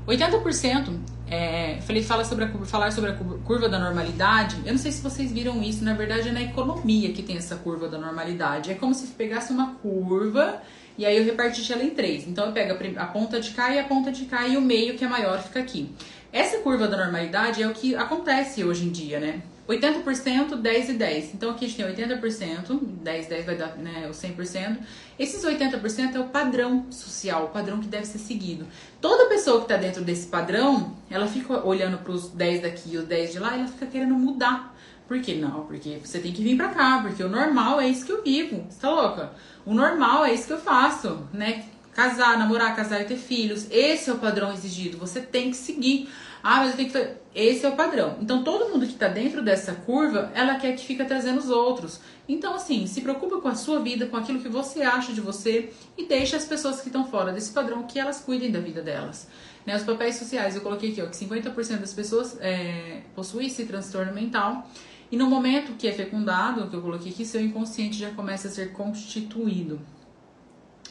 80% 0.06 0.98
é, 1.28 1.78
falei, 1.80 2.02
fala 2.02 2.24
sobre 2.24 2.44
a, 2.44 2.48
falar 2.64 2.92
sobre 2.92 3.10
a 3.10 3.14
curva 3.14 3.68
da 3.68 3.78
normalidade. 3.78 4.56
Eu 4.64 4.72
não 4.72 4.78
sei 4.78 4.92
se 4.92 5.02
vocês 5.02 5.32
viram 5.32 5.62
isso, 5.62 5.84
na 5.84 5.94
verdade 5.94 6.28
é 6.28 6.32
na 6.32 6.42
economia 6.42 7.12
que 7.12 7.22
tem 7.22 7.36
essa 7.36 7.56
curva 7.56 7.88
da 7.88 7.98
normalidade. 7.98 8.70
É 8.70 8.74
como 8.74 8.94
se 8.94 9.06
pegasse 9.08 9.52
uma 9.52 9.74
curva 9.76 10.62
e 10.96 11.04
aí 11.04 11.16
eu 11.16 11.24
repartisse 11.24 11.72
ela 11.72 11.82
em 11.82 11.90
três. 11.90 12.26
Então 12.28 12.46
eu 12.46 12.52
pego 12.52 12.72
a, 12.72 13.02
a 13.02 13.06
ponta 13.06 13.40
de 13.40 13.50
cá 13.50 13.74
e 13.74 13.78
a 13.78 13.84
ponta 13.84 14.12
de 14.12 14.24
cá 14.26 14.46
e 14.46 14.56
o 14.56 14.60
meio 14.60 14.96
que 14.96 15.04
é 15.04 15.08
maior 15.08 15.42
fica 15.42 15.58
aqui. 15.58 15.90
Essa 16.32 16.58
curva 16.58 16.86
da 16.86 16.96
normalidade 16.96 17.62
é 17.62 17.66
o 17.66 17.72
que 17.72 17.96
acontece 17.96 18.62
hoje 18.62 18.84
em 18.84 18.90
dia, 18.90 19.18
né? 19.18 19.42
80%, 19.68 20.56
10 20.60 20.88
e 20.90 20.92
10. 20.92 21.34
Então 21.34 21.50
aqui 21.50 21.64
a 21.64 21.68
gente 21.68 21.82
tem 21.82 22.06
80%, 22.06 22.78
10, 22.80 23.26
10 23.26 23.46
vai 23.46 23.56
dar 23.56 23.76
né, 23.76 24.06
o 24.08 24.12
100%. 24.12 24.78
Esses 25.18 25.44
80% 25.44 26.14
é 26.14 26.20
o 26.20 26.28
padrão 26.28 26.86
social, 26.90 27.46
o 27.46 27.48
padrão 27.48 27.80
que 27.80 27.88
deve 27.88 28.06
ser 28.06 28.18
seguido. 28.18 28.66
Toda 29.00 29.28
pessoa 29.28 29.58
que 29.58 29.64
está 29.64 29.76
dentro 29.76 30.04
desse 30.04 30.28
padrão, 30.28 30.96
ela 31.10 31.26
fica 31.26 31.66
olhando 31.66 31.98
para 31.98 32.12
os 32.12 32.28
10 32.30 32.62
daqui 32.62 32.92
e 32.92 32.98
os 32.98 33.04
10 33.04 33.32
de 33.32 33.38
lá 33.38 33.56
e 33.56 33.60
ela 33.60 33.68
fica 33.68 33.86
querendo 33.86 34.14
mudar. 34.14 34.74
Por 35.08 35.20
que 35.20 35.34
não? 35.36 35.64
Porque 35.66 36.00
você 36.02 36.18
tem 36.18 36.32
que 36.32 36.42
vir 36.42 36.56
pra 36.56 36.68
cá, 36.70 37.00
porque 37.00 37.22
o 37.22 37.28
normal 37.28 37.80
é 37.80 37.88
isso 37.88 38.04
que 38.04 38.10
eu 38.10 38.22
vivo. 38.22 38.66
Você 38.68 38.80
tá 38.80 38.90
louca? 38.90 39.32
O 39.64 39.72
normal 39.72 40.24
é 40.24 40.34
isso 40.34 40.48
que 40.48 40.52
eu 40.52 40.60
faço, 40.60 41.26
né? 41.32 41.64
Casar, 41.96 42.38
namorar, 42.38 42.76
casar 42.76 43.00
e 43.00 43.06
ter 43.06 43.16
filhos. 43.16 43.66
Esse 43.70 44.10
é 44.10 44.12
o 44.12 44.18
padrão 44.18 44.52
exigido. 44.52 44.98
Você 44.98 45.18
tem 45.18 45.50
que 45.50 45.56
seguir. 45.56 46.10
Ah, 46.42 46.56
mas 46.56 46.72
eu 46.72 46.76
tenho 46.76 46.90
que. 46.90 47.08
Esse 47.34 47.64
é 47.64 47.68
o 47.70 47.74
padrão. 47.74 48.18
Então, 48.20 48.44
todo 48.44 48.68
mundo 48.68 48.84
que 48.84 48.92
está 48.92 49.08
dentro 49.08 49.42
dessa 49.42 49.72
curva, 49.72 50.30
ela 50.34 50.56
quer 50.56 50.76
que 50.76 50.84
fica 50.84 51.06
trazendo 51.06 51.38
os 51.38 51.48
outros. 51.48 51.98
Então, 52.28 52.54
assim, 52.54 52.86
se 52.86 53.00
preocupa 53.00 53.40
com 53.40 53.48
a 53.48 53.54
sua 53.54 53.80
vida, 53.80 54.04
com 54.04 54.16
aquilo 54.18 54.40
que 54.40 54.48
você 54.48 54.82
acha 54.82 55.14
de 55.14 55.22
você 55.22 55.72
e 55.96 56.04
deixa 56.04 56.36
as 56.36 56.44
pessoas 56.44 56.82
que 56.82 56.88
estão 56.88 57.06
fora 57.06 57.32
desse 57.32 57.50
padrão 57.50 57.84
que 57.84 57.98
elas 57.98 58.20
cuidem 58.20 58.50
da 58.50 58.60
vida 58.60 58.82
delas. 58.82 59.26
Né, 59.64 59.74
os 59.74 59.82
papéis 59.82 60.16
sociais, 60.16 60.54
eu 60.54 60.60
coloquei 60.60 60.90
aqui, 60.90 61.00
ó, 61.00 61.06
que 61.06 61.16
50% 61.16 61.78
das 61.78 61.94
pessoas 61.94 62.36
é, 62.42 63.04
possuem 63.14 63.46
esse 63.46 63.64
transtorno 63.64 64.12
mental. 64.12 64.68
E 65.10 65.16
no 65.16 65.26
momento 65.26 65.72
que 65.78 65.88
é 65.88 65.92
fecundado, 65.92 66.68
que 66.68 66.76
eu 66.76 66.82
coloquei 66.82 67.10
aqui, 67.10 67.24
seu 67.24 67.40
inconsciente 67.40 67.96
já 67.96 68.10
começa 68.10 68.48
a 68.48 68.50
ser 68.50 68.74
constituído 68.74 69.80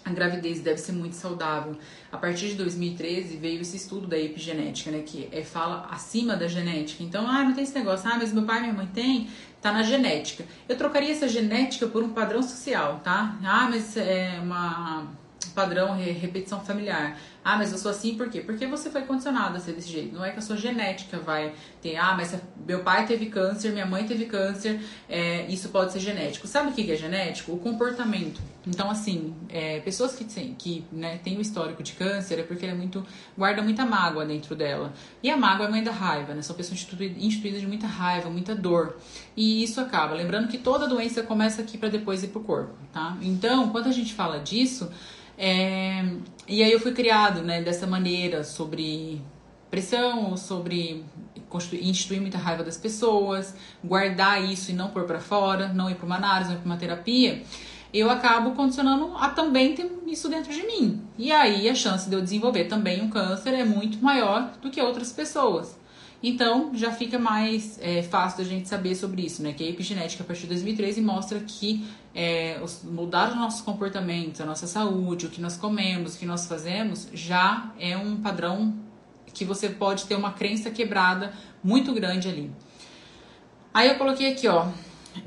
a 0.06 0.12
gravidez 0.12 0.60
deve 0.62 0.78
ser 0.78 0.92
muito 0.92 1.16
saudável. 1.16 1.76
A 2.12 2.18
partir 2.18 2.50
de 2.50 2.54
2013 2.56 3.38
veio 3.38 3.62
esse 3.62 3.76
estudo 3.76 4.06
da 4.06 4.18
epigenética, 4.18 4.92
né, 4.92 5.02
que 5.04 5.28
é, 5.32 5.44
fala 5.44 5.88
acima 5.90 6.36
da 6.36 6.48
genética. 6.48 7.04
Então, 7.04 7.28
ah, 7.28 7.44
não 7.44 7.54
tem 7.54 7.64
esse 7.64 7.74
negócio, 7.74 8.08
ah, 8.08 8.16
mas 8.18 8.32
meu 8.32 8.44
pai 8.44 8.60
e 8.60 8.62
minha 8.62 8.74
mãe 8.74 8.88
tem, 8.94 9.28
tá 9.60 9.74
na 9.74 9.82
genética. 9.82 10.46
Eu 10.70 10.78
trocaria 10.78 11.12
essa 11.12 11.28
genética 11.28 11.88
por 11.88 12.04
um 12.04 12.10
padrão 12.10 12.44
social, 12.44 13.02
tá? 13.04 13.36
Ah, 13.44 13.68
mas 13.68 13.98
é 13.98 14.40
uma 14.42 15.08
padrão 15.56 15.96
repetição 15.96 16.60
familiar. 16.60 17.18
Ah, 17.44 17.58
mas 17.58 17.72
eu 17.72 17.78
sou 17.78 17.92
assim 17.92 18.16
por 18.16 18.30
quê? 18.30 18.42
Porque 18.42 18.66
você 18.68 18.90
foi 18.90 19.04
condicionado 19.04 19.56
a 19.56 19.60
ser 19.60 19.74
desse 19.74 19.90
jeito. 19.90 20.14
Não 20.14 20.26
é 20.26 20.32
que 20.32 20.40
a 20.40 20.42
sua 20.42 20.58
genética 20.58 21.20
vai 21.20 21.54
ter, 21.82 21.96
ah, 21.96 22.16
mas 22.16 22.36
meu 22.68 22.80
pai 22.80 23.06
teve 23.06 23.28
câncer, 23.28 23.72
minha 23.72 23.86
mãe 23.86 24.04
teve 24.06 24.26
câncer, 24.26 24.82
é, 25.08 25.46
isso 25.46 25.70
pode 25.70 25.94
ser 25.94 26.00
genético. 26.00 26.48
Sabe 26.48 26.72
o 26.72 26.74
que 26.74 26.92
é 26.92 26.96
genético? 26.96 27.54
O 27.54 27.60
comportamento. 27.60 28.42
Então, 28.68 28.90
assim, 28.90 29.36
é, 29.48 29.80
pessoas 29.82 30.16
que, 30.16 30.24
têm, 30.24 30.56
que 30.56 30.84
né, 30.92 31.20
têm 31.24 31.38
o 31.38 31.42
histórico 31.42 31.84
de 31.84 31.94
câncer 31.94 32.40
é 32.40 32.44
porque 32.44 32.66
é 32.66 32.74
muito, 32.74 33.06
guarda 33.38 33.62
muita 33.62 33.86
mágoa 33.86 34.26
dentro 34.26 34.56
dela. 34.56 34.92
E 35.22 35.30
a 35.30 35.38
mágoa 35.38 35.68
é 35.68 35.70
mãe 35.70 35.84
da 35.84 35.92
raiva, 35.92 36.34
né? 36.34 36.42
São 36.42 36.56
pessoas 36.56 36.80
instituídas 37.18 37.62
de 37.62 37.68
muita 37.68 37.86
raiva, 37.86 38.28
muita 38.28 38.56
dor. 38.56 38.98
E 39.38 39.64
isso 39.64 39.80
acaba. 39.80 40.16
Lembrando 40.16 40.48
que 40.48 40.58
toda 40.58 40.88
doença 40.88 41.22
começa 41.22 41.62
aqui 41.62 41.78
para 41.78 41.90
depois 41.90 42.24
ir 42.24 42.30
pro 42.30 42.42
corpo, 42.42 42.74
tá? 42.92 43.16
Então, 43.22 43.70
quando 43.70 43.86
a 43.86 43.92
gente 43.92 44.16
fala 44.16 44.40
disso, 44.40 44.90
é, 45.38 46.06
e 46.48 46.64
aí 46.64 46.72
eu 46.72 46.80
fui 46.80 46.94
criado 46.94 47.42
né, 47.42 47.62
dessa 47.62 47.86
maneira, 47.86 48.44
sobre 48.44 49.22
pressão, 49.70 50.38
sobre 50.38 51.04
instituir 51.82 52.22
muita 52.22 52.38
raiva 52.38 52.64
das 52.64 52.78
pessoas, 52.78 53.56
guardar 53.84 54.44
isso 54.44 54.72
e 54.72 54.74
não 54.74 54.90
pôr 54.90 55.04
para 55.04 55.20
fora, 55.20 55.70
não 55.70 55.90
ir 55.90 55.96
para 55.96 56.06
uma 56.06 56.16
análise, 56.16 56.50
não 56.50 56.58
ir 56.58 56.62
para 56.62 56.66
uma 56.66 56.78
terapia, 56.78 57.44
eu 57.94 58.10
acabo 58.10 58.52
condicionando 58.52 59.16
a 59.16 59.30
também 59.30 59.74
ter 59.74 59.90
isso 60.06 60.28
dentro 60.28 60.52
de 60.52 60.64
mim. 60.64 61.02
E 61.18 61.32
aí 61.32 61.70
a 61.70 61.76
chance 61.76 62.10
de 62.10 62.16
eu 62.16 62.22
desenvolver 62.22 62.66
também 62.66 63.02
um 63.02 63.10
câncer 63.10 63.54
é 63.54 63.64
muito 63.64 64.04
maior 64.04 64.52
do 64.62 64.70
que 64.70 64.82
outras 64.82 65.14
pessoas. 65.14 65.78
Então, 66.28 66.72
já 66.74 66.92
fica 66.92 67.20
mais 67.20 67.78
é, 67.80 68.02
fácil 68.02 68.40
da 68.40 68.50
gente 68.50 68.68
saber 68.68 68.96
sobre 68.96 69.22
isso, 69.22 69.44
né? 69.44 69.54
Que 69.54 69.64
a 69.64 69.70
epigenética, 69.70 70.24
a 70.24 70.26
partir 70.26 70.42
de 70.42 70.48
2013, 70.48 71.00
mostra 71.00 71.40
que 71.40 71.86
é, 72.16 72.60
os, 72.64 72.82
mudar 72.84 73.30
os 73.30 73.36
nossos 73.36 73.62
comportamentos, 73.62 74.42
a 74.42 74.46
nossa 74.46 74.66
saúde, 74.66 75.28
o 75.28 75.30
que 75.30 75.40
nós 75.40 75.56
comemos, 75.56 76.16
o 76.16 76.18
que 76.18 76.26
nós 76.26 76.48
fazemos, 76.48 77.08
já 77.14 77.72
é 77.80 77.96
um 77.96 78.18
padrão 78.18 78.74
que 79.36 79.46
você 79.46 79.70
pode 79.70 80.06
ter 80.06 80.16
uma 80.16 80.32
crença 80.32 80.72
quebrada 80.72 81.32
muito 81.64 81.94
grande 81.94 82.28
ali. 82.28 82.52
Aí 83.72 83.90
eu 83.90 83.96
coloquei 83.96 84.32
aqui, 84.32 84.48
ó, 84.48 84.70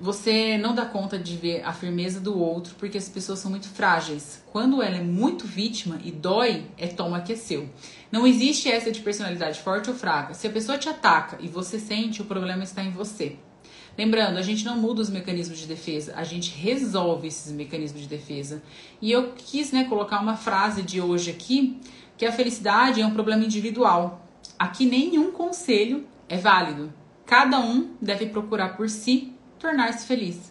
você 0.00 0.58
não 0.58 0.74
dá 0.74 0.84
conta 0.84 1.18
de 1.18 1.36
ver 1.36 1.62
a 1.64 1.72
firmeza 1.72 2.20
do 2.20 2.38
outro 2.38 2.74
porque 2.78 2.98
as 2.98 3.08
pessoas 3.08 3.38
são 3.38 3.50
muito 3.50 3.68
frágeis. 3.68 4.42
Quando 4.52 4.82
ela 4.82 4.96
é 4.96 5.02
muito 5.02 5.46
vítima 5.46 5.98
e 6.04 6.10
dói, 6.10 6.66
é 6.76 6.86
toma 6.86 7.20
que 7.20 7.32
é 7.32 7.36
seu. 7.36 7.68
Não 8.10 8.26
existe 8.26 8.70
essa 8.70 8.90
de 8.90 9.00
personalidade 9.00 9.60
forte 9.60 9.90
ou 9.90 9.96
fraca. 9.96 10.34
Se 10.34 10.46
a 10.46 10.50
pessoa 10.50 10.78
te 10.78 10.88
ataca 10.88 11.38
e 11.40 11.48
você 11.48 11.78
sente, 11.78 12.22
o 12.22 12.24
problema 12.24 12.64
está 12.64 12.82
em 12.82 12.90
você. 12.90 13.36
Lembrando, 13.96 14.38
a 14.38 14.42
gente 14.42 14.64
não 14.64 14.76
muda 14.76 15.02
os 15.02 15.10
mecanismos 15.10 15.58
de 15.58 15.66
defesa, 15.66 16.14
a 16.16 16.22
gente 16.22 16.56
resolve 16.56 17.26
esses 17.26 17.50
mecanismos 17.50 18.02
de 18.02 18.06
defesa. 18.06 18.62
E 19.02 19.10
eu 19.10 19.32
quis 19.32 19.72
né, 19.72 19.84
colocar 19.84 20.20
uma 20.20 20.36
frase 20.36 20.82
de 20.82 21.00
hoje 21.00 21.32
aqui, 21.32 21.80
que 22.16 22.24
a 22.24 22.30
felicidade 22.30 23.00
é 23.00 23.06
um 23.06 23.12
problema 23.12 23.44
individual. 23.44 24.24
Aqui 24.56 24.86
nenhum 24.86 25.32
conselho 25.32 26.06
é 26.28 26.36
válido. 26.36 26.92
Cada 27.26 27.58
um 27.58 27.94
deve 28.00 28.26
procurar 28.26 28.76
por 28.76 28.88
si 28.88 29.34
tornar-se 29.58 30.06
feliz. 30.06 30.38